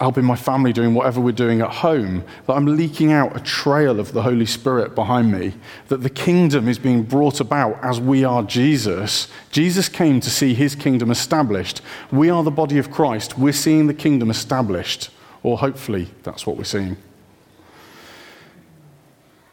helping 0.00 0.24
my 0.24 0.36
family 0.36 0.72
doing 0.72 0.94
whatever 0.94 1.20
we're 1.20 1.32
doing 1.32 1.60
at 1.60 1.70
home, 1.70 2.24
that 2.46 2.54
I'm 2.54 2.66
leaking 2.66 3.12
out 3.12 3.36
a 3.36 3.40
trail 3.40 4.00
of 4.00 4.12
the 4.12 4.22
Holy 4.22 4.46
Spirit 4.46 4.94
behind 4.94 5.30
me, 5.32 5.54
that 5.88 5.98
the 5.98 6.10
kingdom 6.10 6.68
is 6.68 6.78
being 6.78 7.02
brought 7.02 7.40
about 7.40 7.82
as 7.82 8.00
we 8.00 8.24
are 8.24 8.42
Jesus. 8.42 9.28
Jesus 9.50 9.88
came 9.88 10.20
to 10.20 10.30
see 10.30 10.54
his 10.54 10.74
kingdom 10.74 11.10
established. 11.10 11.82
We 12.10 12.30
are 12.30 12.42
the 12.42 12.50
body 12.50 12.78
of 12.78 12.90
Christ. 12.90 13.38
We're 13.38 13.52
seeing 13.52 13.88
the 13.88 13.94
kingdom 13.94 14.30
established, 14.30 15.10
or 15.42 15.58
hopefully 15.58 16.08
that's 16.22 16.46
what 16.46 16.56
we're 16.56 16.64
seeing. 16.64 16.96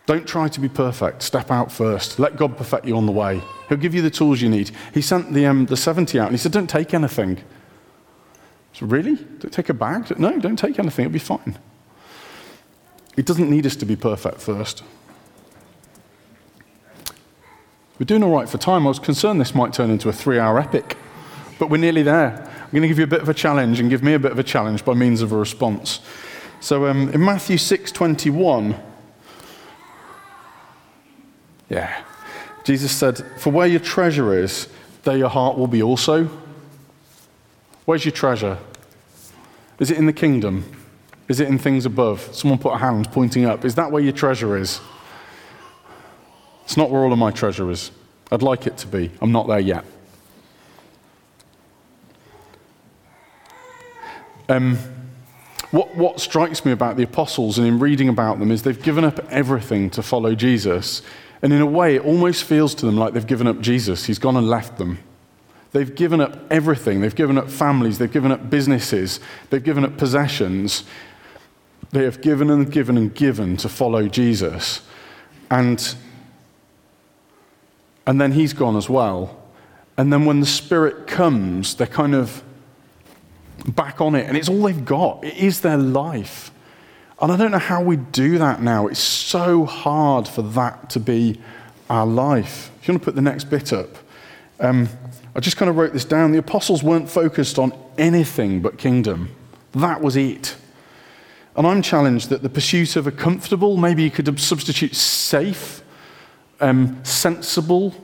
Don't 0.07 0.25
try 0.25 0.47
to 0.47 0.59
be 0.61 0.69
perfect. 0.69 1.21
Step 1.21 1.51
out 1.51 1.69
first. 1.69 2.17
Let 2.17 2.37
God 2.37 2.57
perfect 2.57 2.85
you 2.85 2.95
on 2.95 3.05
the 3.05 3.11
way. 3.11 3.41
He'll 3.67 3.77
give 3.77 3.93
you 3.93 4.01
the 4.01 4.09
tools 4.09 4.41
you 4.41 4.49
need. 4.49 4.71
He 4.93 5.01
sent 5.01 5.33
the, 5.33 5.45
um, 5.45 5.65
the 5.65 5.75
70 5.75 6.17
out 6.17 6.27
and 6.27 6.33
he 6.33 6.37
said, 6.37 6.53
Don't 6.53 6.69
take 6.69 6.93
anything. 6.93 7.43
So, 8.71 8.85
really? 8.85 9.15
Don't 9.15 9.51
take 9.51 9.67
a 9.67 9.73
bag? 9.73 10.17
No, 10.17 10.39
don't 10.39 10.55
take 10.55 10.79
anything. 10.79 11.05
It'll 11.05 11.13
be 11.13 11.19
fine. 11.19 11.59
He 13.17 13.21
doesn't 13.21 13.49
need 13.49 13.65
us 13.65 13.75
to 13.75 13.85
be 13.85 13.97
perfect 13.97 14.39
first. 14.39 14.81
We're 17.99 18.05
doing 18.05 18.23
all 18.23 18.31
right 18.31 18.47
for 18.47 18.59
time. 18.59 18.85
I 18.85 18.89
was 18.89 18.99
concerned 18.99 19.41
this 19.41 19.55
might 19.55 19.73
turn 19.73 19.89
into 19.89 20.07
a 20.07 20.13
three 20.13 20.39
hour 20.39 20.57
epic, 20.57 20.95
but 21.59 21.69
we're 21.69 21.77
nearly 21.77 22.03
there. 22.03 22.49
I'm 22.63 22.71
going 22.71 22.83
to 22.83 22.87
give 22.87 22.99
you 22.99 23.03
a 23.03 23.07
bit 23.07 23.21
of 23.21 23.27
a 23.27 23.33
challenge 23.33 23.81
and 23.81 23.89
give 23.89 24.03
me 24.03 24.13
a 24.13 24.19
bit 24.19 24.31
of 24.31 24.39
a 24.39 24.43
challenge 24.43 24.85
by 24.85 24.93
means 24.93 25.21
of 25.21 25.33
a 25.33 25.37
response. 25.37 25.99
So 26.61 26.85
um, 26.85 27.09
in 27.09 27.25
Matthew 27.25 27.57
6 27.57 27.91
21, 27.91 28.75
yeah. 31.69 32.03
Jesus 32.67 32.91
said, 32.91 33.19
For 33.37 33.49
where 33.49 33.65
your 33.65 33.79
treasure 33.79 34.37
is, 34.37 34.67
there 35.03 35.15
your 35.15 35.29
heart 35.29 35.57
will 35.57 35.67
be 35.67 35.81
also. 35.81 36.29
Where's 37.85 38.03
your 38.03 38.11
treasure? 38.11 38.57
Is 39.79 39.89
it 39.89 39.97
in 39.97 40.05
the 40.05 40.11
kingdom? 40.11 40.69
Is 41.29 41.39
it 41.39 41.47
in 41.47 41.59
things 41.59 41.85
above? 41.85 42.35
Someone 42.35 42.59
put 42.59 42.73
a 42.73 42.77
hand 42.77 43.09
pointing 43.13 43.45
up. 43.45 43.63
Is 43.63 43.75
that 43.75 43.89
where 43.89 44.03
your 44.03 44.11
treasure 44.11 44.57
is? 44.57 44.81
It's 46.65 46.75
not 46.75 46.91
where 46.91 47.03
all 47.03 47.13
of 47.13 47.17
my 47.17 47.31
treasure 47.31 47.71
is. 47.71 47.89
I'd 48.33 48.41
like 48.41 48.67
it 48.67 48.75
to 48.79 48.87
be. 48.87 49.11
I'm 49.21 49.31
not 49.31 49.47
there 49.47 49.61
yet. 49.61 49.85
Um, 54.49 54.77
what, 55.71 55.95
what 55.95 56.19
strikes 56.19 56.65
me 56.65 56.73
about 56.73 56.97
the 56.97 57.03
apostles 57.03 57.57
and 57.57 57.65
in 57.65 57.79
reading 57.79 58.09
about 58.09 58.39
them 58.39 58.51
is 58.51 58.63
they've 58.63 58.83
given 58.83 59.05
up 59.05 59.19
everything 59.31 59.89
to 59.91 60.03
follow 60.03 60.35
Jesus. 60.35 61.01
And 61.41 61.53
in 61.53 61.61
a 61.61 61.65
way, 61.65 61.95
it 61.95 62.03
almost 62.03 62.43
feels 62.43 62.73
to 62.75 62.85
them 62.85 62.97
like 62.97 63.13
they've 63.13 63.25
given 63.25 63.47
up 63.47 63.61
Jesus. 63.61 64.05
He's 64.05 64.19
gone 64.19 64.35
and 64.35 64.49
left 64.49 64.77
them. 64.77 64.99
They've 65.71 65.93
given 65.93 66.21
up 66.21 66.39
everything. 66.51 67.01
They've 67.01 67.13
given 67.13 67.37
up 67.37 67.49
families. 67.49 67.97
They've 67.97 68.11
given 68.11 68.31
up 68.31 68.49
businesses. 68.49 69.19
They've 69.49 69.63
given 69.63 69.83
up 69.85 69.97
possessions. 69.97 70.83
They 71.91 72.03
have 72.03 72.21
given 72.21 72.49
and 72.49 72.71
given 72.71 72.97
and 72.97 73.13
given 73.13 73.57
to 73.57 73.69
follow 73.69 74.07
Jesus. 74.07 74.81
And, 75.51 75.95
and 78.05 78.19
then 78.19 78.31
he's 78.31 78.53
gone 78.53 78.75
as 78.75 78.89
well. 78.89 79.37
And 79.97 80.11
then 80.11 80.25
when 80.25 80.39
the 80.39 80.45
Spirit 80.45 81.07
comes, 81.07 81.75
they're 81.75 81.87
kind 81.87 82.15
of 82.15 82.43
back 83.67 84.01
on 84.01 84.15
it. 84.15 84.27
And 84.27 84.37
it's 84.37 84.49
all 84.49 84.63
they've 84.63 84.85
got, 84.85 85.23
it 85.23 85.37
is 85.37 85.61
their 85.61 85.77
life. 85.77 86.51
And 87.19 87.31
I 87.31 87.37
don't 87.37 87.51
know 87.51 87.57
how 87.57 87.81
we 87.81 87.97
do 87.97 88.37
that 88.37 88.61
now. 88.61 88.87
It's 88.87 88.99
so 88.99 89.65
hard 89.65 90.27
for 90.27 90.41
that 90.43 90.89
to 90.91 90.99
be 90.99 91.41
our 91.89 92.05
life. 92.05 92.69
If 92.79 92.87
you 92.87 92.93
want 92.93 93.01
to 93.01 93.05
put 93.05 93.15
the 93.15 93.21
next 93.21 93.45
bit 93.45 93.73
up, 93.73 93.89
um, 94.59 94.89
I 95.35 95.39
just 95.39 95.57
kind 95.57 95.69
of 95.69 95.77
wrote 95.77 95.93
this 95.93 96.05
down. 96.05 96.31
The 96.31 96.37
apostles 96.37 96.83
weren't 96.83 97.09
focused 97.09 97.57
on 97.57 97.73
anything 97.97 98.61
but 98.61 98.77
kingdom, 98.77 99.29
that 99.73 100.01
was 100.01 100.15
it. 100.15 100.55
And 101.55 101.65
I'm 101.65 101.81
challenged 101.81 102.29
that 102.29 102.43
the 102.43 102.49
pursuit 102.49 102.95
of 102.95 103.07
a 103.07 103.11
comfortable, 103.11 103.77
maybe 103.77 104.03
you 104.03 104.11
could 104.11 104.39
substitute 104.39 104.95
safe, 104.95 105.81
um, 106.59 107.03
sensible, 107.03 107.95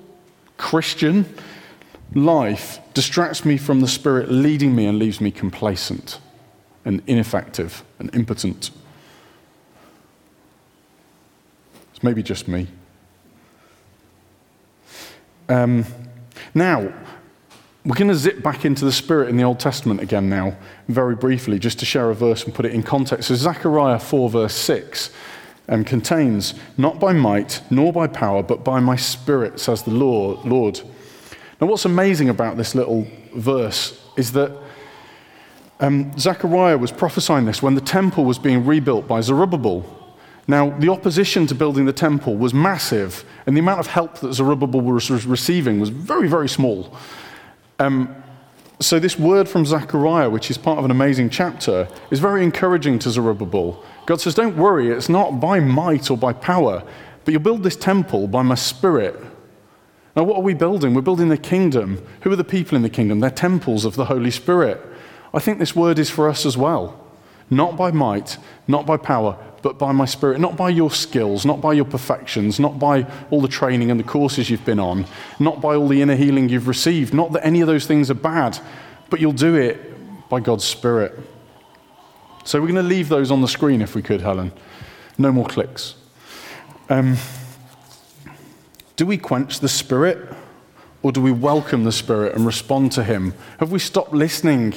Christian 0.58 1.26
life 2.15 2.80
distracts 2.93 3.45
me 3.45 3.58
from 3.58 3.82
the 3.82 3.88
Spirit 3.88 4.32
leading 4.32 4.76
me 4.76 4.86
and 4.86 4.97
leaves 4.97 5.21
me 5.21 5.30
complacent 5.32 6.19
and 6.86 7.02
ineffective 7.06 7.84
and 7.99 8.13
impotent. 8.15 8.71
It's 11.91 11.93
maybe 12.04 12.22
just 12.22 12.48
me. 12.48 12.68
Um, 15.50 15.86
now, 16.54 16.94
we're 17.86 17.96
going 17.96 18.10
to 18.10 18.16
zip 18.16 18.42
back 18.42 18.63
into 18.63 18.86
the 18.86 18.92
Spirit 18.92 19.30
in 19.30 19.36
the 19.36 19.44
Old 19.44 19.60
Testament 19.60 20.00
again 20.00 20.30
now, 20.30 20.56
very 20.88 21.16
briefly, 21.16 21.60
just 21.60 21.80
to 21.80 21.86
share 21.86 22.10
a 22.10 22.16
verse 22.16 22.46
and 22.46 22.54
put 22.54 22.66
it 22.66 22.74
in 22.74 22.82
context. 22.84 23.28
So, 23.28 23.36
Zechariah 23.36 24.00
4, 24.00 24.30
verse 24.30 24.54
6 24.54 25.10
um, 25.68 25.84
contains, 25.84 26.54
Not 26.78 27.00
by 27.00 27.12
might, 27.12 27.62
nor 27.70 27.92
by 27.92 28.08
power, 28.08 28.42
but 28.42 28.63
by 28.63 28.80
my 28.80 28.96
Spirit, 28.96 29.60
says 29.60 29.84
the 29.84 29.92
Lord. 29.92 30.46
Lord. 30.46 30.80
Now, 31.60 31.68
what's 31.68 31.86
amazing 31.86 32.30
about 32.30 32.56
this 32.56 32.74
little 32.74 33.08
verse 33.36 34.02
is 34.16 34.32
that 34.34 34.52
um, 35.80 36.18
Zechariah 36.18 36.78
was 36.78 36.92
prophesying 36.92 37.46
this 37.46 37.62
when 37.62 37.76
the 37.76 37.82
temple 37.82 38.24
was 38.24 38.39
being 38.39 38.66
rebuilt 38.66 39.08
by 39.08 39.20
Zerubbabel. 39.20 40.03
Now, 40.48 40.78
the 40.78 40.90
opposition 40.90 41.48
to 41.48 41.56
building 41.56 41.86
the 41.86 41.94
temple 41.94 42.36
was 42.36 42.54
massive, 42.54 43.24
and 43.46 43.56
the 43.56 43.62
amount 43.62 43.80
of 43.80 43.88
help 43.88 44.20
that 44.20 44.34
Zerubbabel 44.34 44.82
was 44.82 45.10
receiving 45.26 45.80
was 45.80 45.90
very, 45.90 46.28
very 46.28 46.50
small. 46.50 46.96
Um, 47.80 48.14
so, 48.80 49.00
this 49.00 49.18
word 49.18 49.48
from 49.48 49.66
Zechariah, 49.66 50.30
which 50.30 50.52
is 50.52 50.58
part 50.58 50.80
of 50.80 50.86
an 50.86 50.92
amazing 50.92 51.30
chapter, 51.30 51.88
is 52.12 52.20
very 52.20 52.44
encouraging 52.44 53.00
to 53.00 53.10
Zerubbabel. 53.10 53.82
God 54.06 54.20
says, 54.20 54.36
Don't 54.36 54.58
worry, 54.58 54.90
it's 54.90 55.08
not 55.08 55.40
by 55.40 55.62
might 55.62 56.12
or 56.12 56.18
by 56.18 56.34
power, 56.34 56.84
but 57.24 57.32
you'll 57.32 57.42
build 57.42 57.64
this 57.64 57.78
temple 57.78 58.28
by 58.28 58.42
my 58.42 58.56
spirit. 58.56 59.16
Now, 60.16 60.24
what 60.24 60.38
are 60.38 60.44
we 60.44 60.54
building? 60.54 60.94
We're 60.94 61.02
building 61.02 61.30
the 61.30 61.38
kingdom. 61.38 62.06
Who 62.22 62.32
are 62.32 62.36
the 62.36 62.44
people 62.44 62.76
in 62.76 62.82
the 62.82 62.90
kingdom? 62.90 63.22
They're 63.22 63.32
temples 63.32 63.86
of 63.86 63.96
the 63.96 64.06
Holy 64.06 64.30
Spirit. 64.30 64.80
I 65.34 65.40
think 65.40 65.58
this 65.58 65.76
word 65.76 65.98
is 65.98 66.10
for 66.10 66.30
us 66.30 66.46
as 66.46 66.58
well. 66.58 67.00
Not 67.50 67.78
by 67.78 67.92
might, 67.92 68.38
not 68.68 68.86
by 68.86 68.98
power, 68.98 69.38
but 69.63 69.80
by 69.80 69.93
my 69.93 70.06
spirit, 70.06 70.39
not 70.41 70.58
by 70.58 70.69
your 70.69 70.91
skills, 70.91 71.45
not 71.45 71.62
by 71.62 71.71
your 71.71 71.86
perfections, 71.86 72.60
not 72.60 72.78
by 72.78 73.08
all 73.32 73.41
the 73.41 73.47
training 73.47 73.89
and 73.89 73.99
the 73.99 74.04
courses 74.04 74.49
you've 74.49 74.65
been 74.65 74.80
on, 74.80 75.06
not 75.39 75.62
by 75.62 75.73
all 75.73 75.88
the 75.88 76.02
inner 76.02 76.15
healing 76.15 76.49
you've 76.49 76.67
received. 76.67 77.13
Not 77.13 77.32
that 77.32 77.45
any 77.45 77.62
of 77.62 77.67
those 77.67 77.88
things 77.88 78.12
are 78.12 78.15
bad, 78.15 78.60
but 79.10 79.21
you'll 79.21 79.32
do 79.32 79.56
it 79.56 80.30
by 80.30 80.41
God's 80.41 80.65
Spirit. 80.65 81.17
So 82.43 82.60
we're 82.60 82.67
going 82.67 82.76
to 82.76 82.84
leave 82.84 83.08
those 83.08 83.32
on 83.32 83.41
the 83.41 83.47
screen 83.47 83.82
if 83.82 83.95
we 83.95 84.02
could, 84.02 84.19
Helen. 84.19 84.52
No 85.17 85.32
more 85.32 85.45
clicks. 85.45 85.95
Um, 86.89 87.15
do 88.97 89.06
we 89.06 89.17
quench 89.17 89.62
the 89.62 89.69
Spirit 89.69 90.36
or 91.04 91.13
do 91.13 91.21
we 91.21 91.32
welcome 91.32 91.86
the 91.86 91.91
Spirit 91.93 92.36
and 92.36 92.45
respond 92.45 92.91
to 92.93 93.04
Him? 93.04 93.34
Have 93.60 93.71
we 93.71 93.80
stopped 93.80 94.12
listening? 94.12 94.73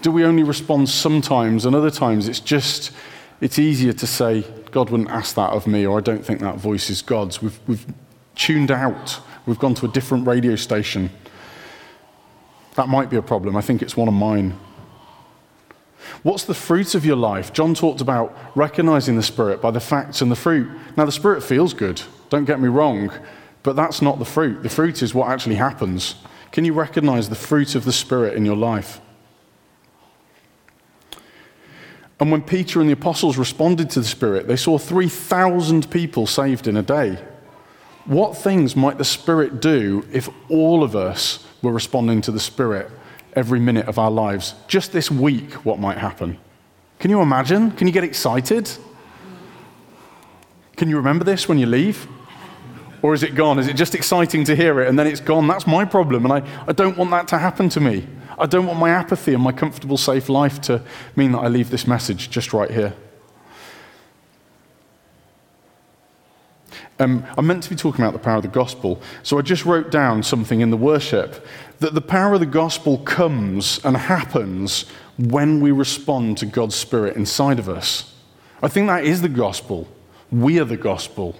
Do 0.00 0.12
we 0.12 0.24
only 0.24 0.44
respond 0.44 0.88
sometimes 0.88 1.66
and 1.66 1.74
other 1.74 1.90
times 1.90 2.28
it's 2.28 2.38
just 2.38 2.92
it's 3.40 3.58
easier 3.58 3.92
to 3.92 4.06
say, 4.06 4.44
God 4.70 4.90
wouldn't 4.90 5.10
ask 5.10 5.34
that 5.36 5.50
of 5.50 5.66
me, 5.66 5.86
or 5.86 5.98
I 5.98 6.00
don't 6.00 6.24
think 6.24 6.40
that 6.40 6.56
voice 6.56 6.90
is 6.90 7.02
God's. 7.02 7.40
We've, 7.40 7.58
we've 7.66 7.86
tuned 8.34 8.70
out, 8.70 9.20
we've 9.46 9.58
gone 9.58 9.74
to 9.74 9.86
a 9.86 9.88
different 9.88 10.26
radio 10.26 10.56
station. 10.56 11.10
That 12.74 12.88
might 12.88 13.10
be 13.10 13.16
a 13.16 13.22
problem. 13.22 13.56
I 13.56 13.60
think 13.60 13.82
it's 13.82 13.96
one 13.96 14.08
of 14.08 14.14
mine. 14.14 14.58
What's 16.22 16.44
the 16.44 16.54
fruit 16.54 16.94
of 16.94 17.04
your 17.04 17.16
life? 17.16 17.52
John 17.52 17.74
talked 17.74 18.00
about 18.00 18.36
recognizing 18.54 19.16
the 19.16 19.22
Spirit 19.22 19.60
by 19.60 19.70
the 19.70 19.80
facts 19.80 20.20
and 20.20 20.30
the 20.30 20.36
fruit. 20.36 20.68
Now, 20.96 21.04
the 21.04 21.12
Spirit 21.12 21.42
feels 21.42 21.74
good, 21.74 22.02
don't 22.30 22.44
get 22.44 22.60
me 22.60 22.68
wrong, 22.68 23.12
but 23.62 23.76
that's 23.76 24.02
not 24.02 24.18
the 24.18 24.24
fruit. 24.24 24.62
The 24.62 24.68
fruit 24.68 25.02
is 25.02 25.14
what 25.14 25.28
actually 25.28 25.56
happens. 25.56 26.16
Can 26.50 26.64
you 26.64 26.72
recognize 26.72 27.28
the 27.28 27.34
fruit 27.34 27.74
of 27.74 27.84
the 27.84 27.92
Spirit 27.92 28.34
in 28.34 28.44
your 28.44 28.56
life? 28.56 29.00
And 32.20 32.32
when 32.32 32.42
Peter 32.42 32.80
and 32.80 32.88
the 32.88 32.94
apostles 32.94 33.36
responded 33.36 33.90
to 33.90 34.00
the 34.00 34.06
Spirit, 34.06 34.48
they 34.48 34.56
saw 34.56 34.76
3,000 34.76 35.90
people 35.90 36.26
saved 36.26 36.66
in 36.66 36.76
a 36.76 36.82
day. 36.82 37.18
What 38.06 38.36
things 38.36 38.74
might 38.74 38.98
the 38.98 39.04
Spirit 39.04 39.60
do 39.60 40.04
if 40.12 40.28
all 40.48 40.82
of 40.82 40.96
us 40.96 41.44
were 41.62 41.72
responding 41.72 42.20
to 42.22 42.32
the 42.32 42.40
Spirit 42.40 42.90
every 43.34 43.60
minute 43.60 43.86
of 43.86 43.98
our 43.98 44.10
lives? 44.10 44.54
Just 44.66 44.92
this 44.92 45.10
week, 45.10 45.52
what 45.64 45.78
might 45.78 45.98
happen? 45.98 46.38
Can 46.98 47.10
you 47.10 47.20
imagine? 47.20 47.70
Can 47.72 47.86
you 47.86 47.92
get 47.92 48.02
excited? 48.02 48.68
Can 50.76 50.88
you 50.88 50.96
remember 50.96 51.24
this 51.24 51.48
when 51.48 51.58
you 51.58 51.66
leave? 51.66 52.08
Or 53.02 53.14
is 53.14 53.22
it 53.22 53.36
gone? 53.36 53.60
Is 53.60 53.68
it 53.68 53.74
just 53.74 53.94
exciting 53.94 54.42
to 54.44 54.56
hear 54.56 54.80
it 54.80 54.88
and 54.88 54.98
then 54.98 55.06
it's 55.06 55.20
gone? 55.20 55.46
That's 55.46 55.66
my 55.66 55.84
problem, 55.84 56.24
and 56.24 56.32
I, 56.32 56.64
I 56.66 56.72
don't 56.72 56.96
want 56.96 57.10
that 57.12 57.28
to 57.28 57.38
happen 57.38 57.68
to 57.70 57.80
me. 57.80 58.06
I 58.38 58.46
don't 58.46 58.66
want 58.66 58.78
my 58.78 58.90
apathy 58.90 59.34
and 59.34 59.42
my 59.42 59.52
comfortable, 59.52 59.96
safe 59.96 60.28
life 60.28 60.60
to 60.62 60.82
mean 61.16 61.32
that 61.32 61.38
I 61.38 61.48
leave 61.48 61.70
this 61.70 61.86
message 61.86 62.30
just 62.30 62.52
right 62.52 62.70
here. 62.70 62.94
Um, 67.00 67.24
I'm 67.36 67.46
meant 67.46 67.62
to 67.62 67.70
be 67.70 67.76
talking 67.76 68.04
about 68.04 68.12
the 68.12 68.18
power 68.18 68.36
of 68.36 68.42
the 68.42 68.48
gospel, 68.48 69.00
so 69.22 69.38
I 69.38 69.42
just 69.42 69.64
wrote 69.64 69.90
down 69.90 70.22
something 70.24 70.60
in 70.60 70.70
the 70.70 70.76
worship 70.76 71.46
that 71.78 71.94
the 71.94 72.00
power 72.00 72.34
of 72.34 72.40
the 72.40 72.46
gospel 72.46 72.98
comes 72.98 73.80
and 73.84 73.96
happens 73.96 74.84
when 75.16 75.60
we 75.60 75.70
respond 75.70 76.38
to 76.38 76.46
God's 76.46 76.74
Spirit 76.74 77.16
inside 77.16 77.60
of 77.60 77.68
us. 77.68 78.14
I 78.62 78.68
think 78.68 78.88
that 78.88 79.04
is 79.04 79.22
the 79.22 79.28
gospel. 79.28 79.86
We 80.32 80.58
are 80.58 80.64
the 80.64 80.76
gospel. 80.76 81.36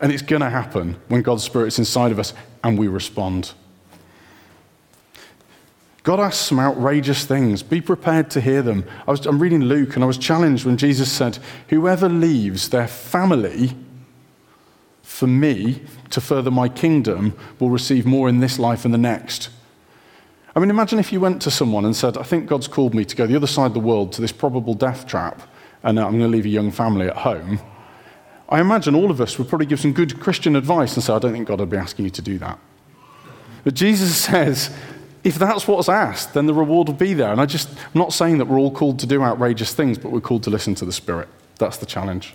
And 0.00 0.12
it's 0.12 0.22
going 0.22 0.42
to 0.42 0.50
happen 0.50 0.96
when 1.08 1.22
God's 1.22 1.44
Spirit 1.44 1.68
is 1.68 1.78
inside 1.78 2.12
of 2.12 2.18
us 2.18 2.32
and 2.64 2.78
we 2.78 2.88
respond. 2.88 3.52
God 6.06 6.20
asks 6.20 6.46
some 6.46 6.60
outrageous 6.60 7.24
things. 7.24 7.64
Be 7.64 7.80
prepared 7.80 8.30
to 8.30 8.40
hear 8.40 8.62
them. 8.62 8.84
I 9.08 9.10
was, 9.10 9.26
I'm 9.26 9.40
reading 9.40 9.62
Luke, 9.64 9.96
and 9.96 10.04
I 10.04 10.06
was 10.06 10.16
challenged 10.16 10.64
when 10.64 10.76
Jesus 10.76 11.10
said, 11.10 11.40
Whoever 11.68 12.08
leaves 12.08 12.68
their 12.68 12.86
family 12.86 13.76
for 15.02 15.26
me 15.26 15.82
to 16.10 16.20
further 16.20 16.52
my 16.52 16.68
kingdom 16.68 17.36
will 17.58 17.70
receive 17.70 18.06
more 18.06 18.28
in 18.28 18.38
this 18.38 18.56
life 18.56 18.84
and 18.84 18.94
the 18.94 18.98
next. 18.98 19.48
I 20.54 20.60
mean, 20.60 20.70
imagine 20.70 21.00
if 21.00 21.12
you 21.12 21.18
went 21.18 21.42
to 21.42 21.50
someone 21.50 21.84
and 21.84 21.96
said, 21.96 22.16
I 22.16 22.22
think 22.22 22.46
God's 22.46 22.68
called 22.68 22.94
me 22.94 23.04
to 23.04 23.16
go 23.16 23.26
the 23.26 23.34
other 23.34 23.48
side 23.48 23.66
of 23.66 23.74
the 23.74 23.80
world 23.80 24.12
to 24.12 24.20
this 24.20 24.30
probable 24.30 24.74
death 24.74 25.08
trap, 25.08 25.42
and 25.82 25.98
I'm 25.98 26.12
going 26.12 26.20
to 26.20 26.28
leave 26.28 26.46
a 26.46 26.50
young 26.50 26.70
family 26.70 27.08
at 27.08 27.16
home. 27.16 27.58
I 28.48 28.60
imagine 28.60 28.94
all 28.94 29.10
of 29.10 29.20
us 29.20 29.40
would 29.40 29.48
probably 29.48 29.66
give 29.66 29.80
some 29.80 29.92
good 29.92 30.20
Christian 30.20 30.54
advice 30.54 30.94
and 30.94 31.02
say, 31.02 31.12
I 31.12 31.18
don't 31.18 31.32
think 31.32 31.48
God 31.48 31.58
would 31.58 31.70
be 31.70 31.76
asking 31.76 32.04
you 32.04 32.12
to 32.12 32.22
do 32.22 32.38
that. 32.38 32.60
But 33.64 33.74
Jesus 33.74 34.16
says, 34.24 34.70
if 35.26 35.40
that's 35.40 35.66
what's 35.66 35.88
asked, 35.88 36.34
then 36.34 36.46
the 36.46 36.54
reward 36.54 36.86
will 36.86 36.94
be 36.94 37.12
there. 37.12 37.32
And 37.32 37.40
I 37.40 37.46
just, 37.46 37.68
I'm 37.68 37.98
not 37.98 38.12
saying 38.12 38.38
that 38.38 38.46
we're 38.46 38.60
all 38.60 38.70
called 38.70 39.00
to 39.00 39.08
do 39.08 39.24
outrageous 39.24 39.74
things, 39.74 39.98
but 39.98 40.12
we're 40.12 40.20
called 40.20 40.44
to 40.44 40.50
listen 40.50 40.76
to 40.76 40.84
the 40.84 40.92
Spirit. 40.92 41.28
That's 41.58 41.78
the 41.78 41.86
challenge. 41.86 42.34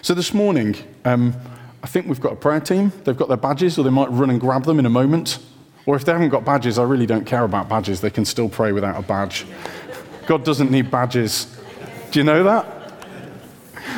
So 0.00 0.14
this 0.14 0.32
morning, 0.32 0.74
um, 1.04 1.36
I 1.82 1.86
think 1.86 2.06
we've 2.06 2.18
got 2.18 2.32
a 2.32 2.36
prayer 2.36 2.60
team. 2.60 2.92
They've 3.04 3.14
got 3.14 3.28
their 3.28 3.36
badges, 3.36 3.76
or 3.78 3.82
they 3.82 3.90
might 3.90 4.10
run 4.10 4.30
and 4.30 4.40
grab 4.40 4.64
them 4.64 4.78
in 4.78 4.86
a 4.86 4.90
moment. 4.90 5.38
Or 5.84 5.96
if 5.96 6.06
they 6.06 6.12
haven't 6.12 6.30
got 6.30 6.46
badges, 6.46 6.78
I 6.78 6.84
really 6.84 7.04
don't 7.04 7.26
care 7.26 7.44
about 7.44 7.68
badges. 7.68 8.00
They 8.00 8.08
can 8.08 8.24
still 8.24 8.48
pray 8.48 8.72
without 8.72 8.98
a 8.98 9.02
badge. 9.02 9.44
God 10.26 10.46
doesn't 10.46 10.70
need 10.70 10.90
badges. 10.90 11.58
Do 12.10 12.20
you 12.20 12.24
know 12.24 12.42
that? 12.42 12.66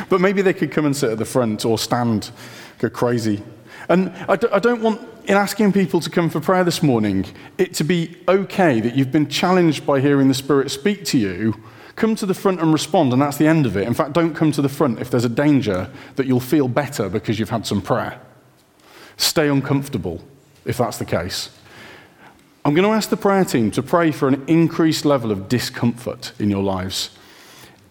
But 0.09 0.19
maybe 0.19 0.41
they 0.41 0.53
could 0.53 0.71
come 0.71 0.85
and 0.85 0.93
sit 0.93 1.11
at 1.11 1.17
the 1.17 1.23
front 1.23 1.63
or 1.63 1.77
stand, 1.77 2.31
go 2.79 2.89
crazy. 2.89 3.41
And 3.87 4.09
I 4.27 4.35
don't 4.35 4.81
want 4.81 5.01
in 5.25 5.35
asking 5.35 5.73
people 5.73 5.99
to 5.99 6.09
come 6.09 6.29
for 6.29 6.39
prayer 6.39 6.63
this 6.63 6.81
morning, 6.81 7.25
it 7.57 7.73
to 7.75 7.83
be 7.83 8.17
okay 8.27 8.79
that 8.79 8.95
you've 8.95 9.11
been 9.11 9.29
challenged 9.29 9.85
by 9.85 9.99
hearing 9.99 10.27
the 10.27 10.33
Spirit 10.33 10.71
speak 10.71 11.05
to 11.05 11.17
you, 11.17 11.61
come 11.95 12.15
to 12.15 12.25
the 12.25 12.33
front 12.33 12.61
and 12.61 12.73
respond, 12.73 13.13
and 13.13 13.21
that's 13.21 13.37
the 13.37 13.47
end 13.47 13.65
of 13.65 13.77
it. 13.77 13.87
In 13.87 13.93
fact, 13.93 14.13
don't 14.13 14.33
come 14.33 14.51
to 14.53 14.61
the 14.61 14.69
front 14.69 14.99
if 14.99 15.11
there's 15.11 15.25
a 15.25 15.29
danger 15.29 15.89
that 16.15 16.27
you'll 16.27 16.39
feel 16.39 16.67
better 16.67 17.09
because 17.09 17.39
you've 17.39 17.49
had 17.49 17.65
some 17.67 17.81
prayer. 17.81 18.19
Stay 19.17 19.47
uncomfortable 19.47 20.23
if 20.65 20.77
that's 20.77 20.97
the 20.97 21.05
case. 21.05 21.49
I'm 22.63 22.73
going 22.73 22.87
to 22.87 22.93
ask 22.93 23.09
the 23.09 23.17
prayer 23.17 23.43
team 23.43 23.71
to 23.71 23.81
pray 23.81 24.11
for 24.11 24.27
an 24.27 24.43
increased 24.47 25.05
level 25.05 25.31
of 25.31 25.49
discomfort 25.49 26.33
in 26.39 26.49
your 26.49 26.63
lives, 26.63 27.09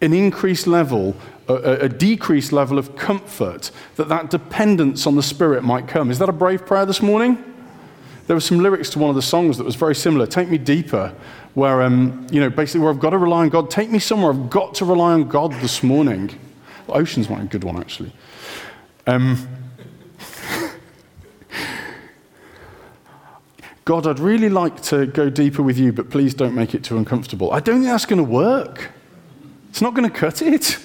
an 0.00 0.12
increased 0.12 0.66
level 0.66 1.14
a, 1.54 1.84
a, 1.84 1.88
decreased 1.88 2.52
level 2.52 2.78
of 2.78 2.96
comfort, 2.96 3.70
that 3.96 4.08
that 4.08 4.30
dependence 4.30 5.06
on 5.06 5.16
the 5.16 5.22
Spirit 5.22 5.64
might 5.64 5.88
come. 5.88 6.10
Is 6.10 6.18
that 6.18 6.28
a 6.28 6.32
brave 6.32 6.64
prayer 6.66 6.86
this 6.86 7.02
morning? 7.02 7.44
There 8.26 8.36
were 8.36 8.40
some 8.40 8.60
lyrics 8.60 8.90
to 8.90 8.98
one 9.00 9.10
of 9.10 9.16
the 9.16 9.22
songs 9.22 9.58
that 9.58 9.64
was 9.64 9.74
very 9.74 9.96
similar. 9.96 10.26
Take 10.26 10.48
me 10.48 10.58
deeper, 10.58 11.12
where, 11.54 11.82
um, 11.82 12.26
you 12.30 12.40
know, 12.40 12.48
basically 12.48 12.82
where 12.82 12.90
I've 12.90 13.00
got 13.00 13.10
to 13.10 13.18
rely 13.18 13.40
on 13.40 13.48
God. 13.48 13.70
Take 13.70 13.90
me 13.90 13.98
somewhere 13.98 14.30
I've 14.32 14.48
got 14.50 14.76
to 14.76 14.84
rely 14.84 15.14
on 15.14 15.28
God 15.28 15.52
this 15.54 15.82
morning. 15.82 16.30
Well, 16.86 16.98
oceans 16.98 17.28
might 17.28 17.42
a 17.42 17.46
good 17.46 17.64
one, 17.64 17.76
actually. 17.76 18.12
Um, 19.08 19.48
God, 23.84 24.06
I'd 24.06 24.20
really 24.20 24.48
like 24.48 24.80
to 24.82 25.06
go 25.06 25.28
deeper 25.28 25.64
with 25.64 25.76
you, 25.78 25.92
but 25.92 26.10
please 26.10 26.32
don't 26.32 26.54
make 26.54 26.72
it 26.74 26.84
too 26.84 26.96
uncomfortable. 26.98 27.50
I 27.52 27.58
don't 27.58 27.78
think 27.80 27.86
that's 27.86 28.06
going 28.06 28.24
to 28.24 28.30
work. 28.30 28.92
It's 29.70 29.80
not 29.80 29.94
going 29.94 30.08
to 30.08 30.14
cut 30.14 30.42
it. 30.42 30.78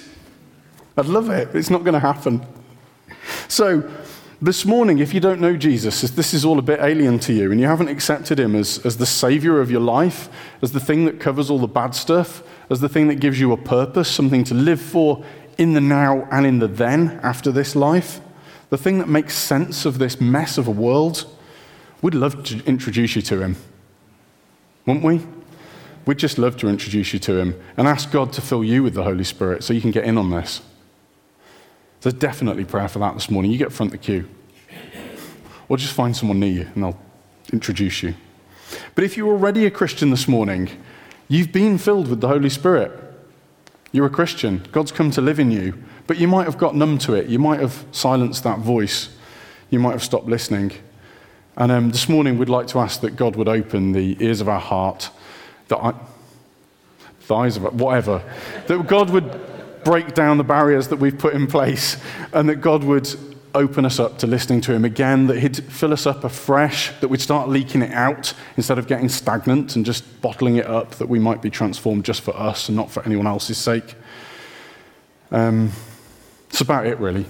I'd 0.96 1.06
love 1.06 1.28
it. 1.28 1.54
It's 1.54 1.70
not 1.70 1.84
going 1.84 1.94
to 1.94 2.00
happen. 2.00 2.44
So, 3.48 3.90
this 4.40 4.64
morning, 4.64 4.98
if 4.98 5.14
you 5.14 5.20
don't 5.20 5.40
know 5.40 5.56
Jesus, 5.56 6.02
this 6.02 6.34
is 6.34 6.44
all 6.44 6.58
a 6.58 6.62
bit 6.62 6.80
alien 6.80 7.18
to 7.20 7.32
you, 7.32 7.50
and 7.50 7.60
you 7.60 7.66
haven't 7.66 7.88
accepted 7.88 8.38
him 8.38 8.54
as, 8.54 8.84
as 8.84 8.98
the 8.98 9.06
savior 9.06 9.60
of 9.60 9.70
your 9.70 9.80
life, 9.80 10.28
as 10.62 10.72
the 10.72 10.80
thing 10.80 11.06
that 11.06 11.20
covers 11.20 11.50
all 11.50 11.58
the 11.58 11.66
bad 11.66 11.94
stuff, 11.94 12.42
as 12.70 12.80
the 12.80 12.88
thing 12.88 13.08
that 13.08 13.16
gives 13.16 13.40
you 13.40 13.52
a 13.52 13.56
purpose, 13.56 14.10
something 14.10 14.44
to 14.44 14.54
live 14.54 14.80
for 14.80 15.24
in 15.58 15.72
the 15.72 15.80
now 15.80 16.28
and 16.30 16.44
in 16.46 16.58
the 16.58 16.68
then 16.68 17.18
after 17.22 17.50
this 17.50 17.74
life, 17.74 18.20
the 18.68 18.78
thing 18.78 18.98
that 18.98 19.08
makes 19.08 19.34
sense 19.34 19.86
of 19.86 19.98
this 19.98 20.20
mess 20.20 20.58
of 20.58 20.68
a 20.68 20.72
world, 20.72 21.24
we'd 22.02 22.14
love 22.14 22.44
to 22.44 22.62
introduce 22.66 23.16
you 23.16 23.22
to 23.22 23.40
him. 23.40 23.56
Wouldn't 24.84 25.04
we? 25.04 25.22
We'd 26.06 26.18
just 26.18 26.38
love 26.38 26.56
to 26.58 26.68
introduce 26.68 27.12
you 27.12 27.18
to 27.20 27.38
him 27.38 27.60
and 27.76 27.88
ask 27.88 28.10
God 28.10 28.32
to 28.34 28.40
fill 28.40 28.62
you 28.62 28.82
with 28.82 28.94
the 28.94 29.02
Holy 29.02 29.24
Spirit 29.24 29.64
so 29.64 29.72
you 29.72 29.80
can 29.80 29.90
get 29.90 30.04
in 30.04 30.16
on 30.16 30.30
this. 30.30 30.62
There's 32.00 32.14
definitely 32.14 32.64
prayer 32.64 32.88
for 32.88 33.00
that 33.00 33.14
this 33.14 33.28
morning. 33.30 33.50
You 33.50 33.58
get 33.58 33.72
front 33.72 33.90
the 33.90 33.98
queue. 33.98 34.28
Or 35.68 35.76
just 35.76 35.92
find 35.92 36.16
someone 36.16 36.38
near 36.38 36.52
you 36.52 36.68
and 36.74 36.84
they'll 36.84 37.00
introduce 37.52 38.04
you. 38.04 38.14
But 38.94 39.02
if 39.02 39.16
you're 39.16 39.32
already 39.32 39.66
a 39.66 39.70
Christian 39.70 40.10
this 40.10 40.28
morning, 40.28 40.70
you've 41.26 41.50
been 41.50 41.76
filled 41.76 42.08
with 42.08 42.20
the 42.20 42.28
Holy 42.28 42.50
Spirit. 42.50 42.92
You're 43.90 44.06
a 44.06 44.10
Christian. 44.10 44.64
God's 44.70 44.92
come 44.92 45.10
to 45.10 45.20
live 45.20 45.40
in 45.40 45.50
you. 45.50 45.74
But 46.06 46.18
you 46.18 46.28
might 46.28 46.44
have 46.44 46.58
got 46.58 46.76
numb 46.76 46.98
to 46.98 47.14
it. 47.14 47.26
You 47.26 47.40
might 47.40 47.58
have 47.58 47.84
silenced 47.90 48.44
that 48.44 48.60
voice. 48.60 49.08
You 49.70 49.80
might 49.80 49.92
have 49.92 50.04
stopped 50.04 50.26
listening. 50.26 50.72
And 51.56 51.72
um, 51.72 51.90
this 51.90 52.08
morning, 52.08 52.38
we'd 52.38 52.48
like 52.48 52.68
to 52.68 52.78
ask 52.78 53.00
that 53.00 53.16
God 53.16 53.34
would 53.34 53.48
open 53.48 53.92
the 53.92 54.16
ears 54.20 54.40
of 54.40 54.48
our 54.48 54.60
heart, 54.60 55.10
eye, 55.74 55.94
the 57.26 57.34
eyes 57.34 57.56
of 57.56 57.64
it, 57.64 57.72
whatever, 57.72 58.22
that 58.68 58.86
God 58.86 59.10
would 59.10 59.40
break 59.84 60.14
down 60.14 60.38
the 60.38 60.44
barriers 60.44 60.88
that 60.88 60.98
we've 60.98 61.18
put 61.18 61.34
in 61.34 61.46
place, 61.46 61.96
and 62.32 62.48
that 62.48 62.56
God 62.56 62.84
would 62.84 63.08
open 63.54 63.86
us 63.86 63.98
up 63.98 64.18
to 64.18 64.26
listening 64.26 64.60
to 64.60 64.72
Him 64.72 64.84
again, 64.84 65.26
that 65.28 65.38
He'd 65.38 65.56
fill 65.56 65.92
us 65.92 66.06
up 66.06 66.24
afresh, 66.24 66.92
that 67.00 67.08
we'd 67.08 67.20
start 67.20 67.48
leaking 67.48 67.82
it 67.82 67.92
out 67.92 68.34
instead 68.56 68.78
of 68.78 68.86
getting 68.86 69.08
stagnant 69.08 69.76
and 69.76 69.86
just 69.86 70.20
bottling 70.20 70.56
it 70.56 70.66
up, 70.66 70.90
that 70.96 71.08
we 71.08 71.18
might 71.18 71.40
be 71.40 71.50
transformed 71.50 72.04
just 72.04 72.20
for 72.20 72.36
us 72.36 72.68
and 72.68 72.76
not 72.76 72.90
for 72.90 73.02
anyone 73.04 73.26
else's 73.26 73.58
sake. 73.58 73.94
Um, 75.30 75.72
it's 76.50 76.60
about 76.60 76.86
it, 76.86 76.98
really. 76.98 77.24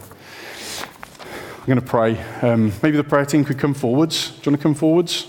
I'm 1.59 1.67
going 1.67 1.81
to 1.81 1.87
pray. 1.87 2.19
Um, 2.43 2.73
maybe 2.83 2.97
the 2.97 3.05
prayer 3.05 3.25
team 3.25 3.45
could 3.45 3.59
come 3.59 3.75
forwards. 3.75 4.31
Do 4.31 4.35
you 4.37 4.53
want 4.53 4.61
to 4.61 4.63
come 4.63 4.75
forwards? 4.75 5.27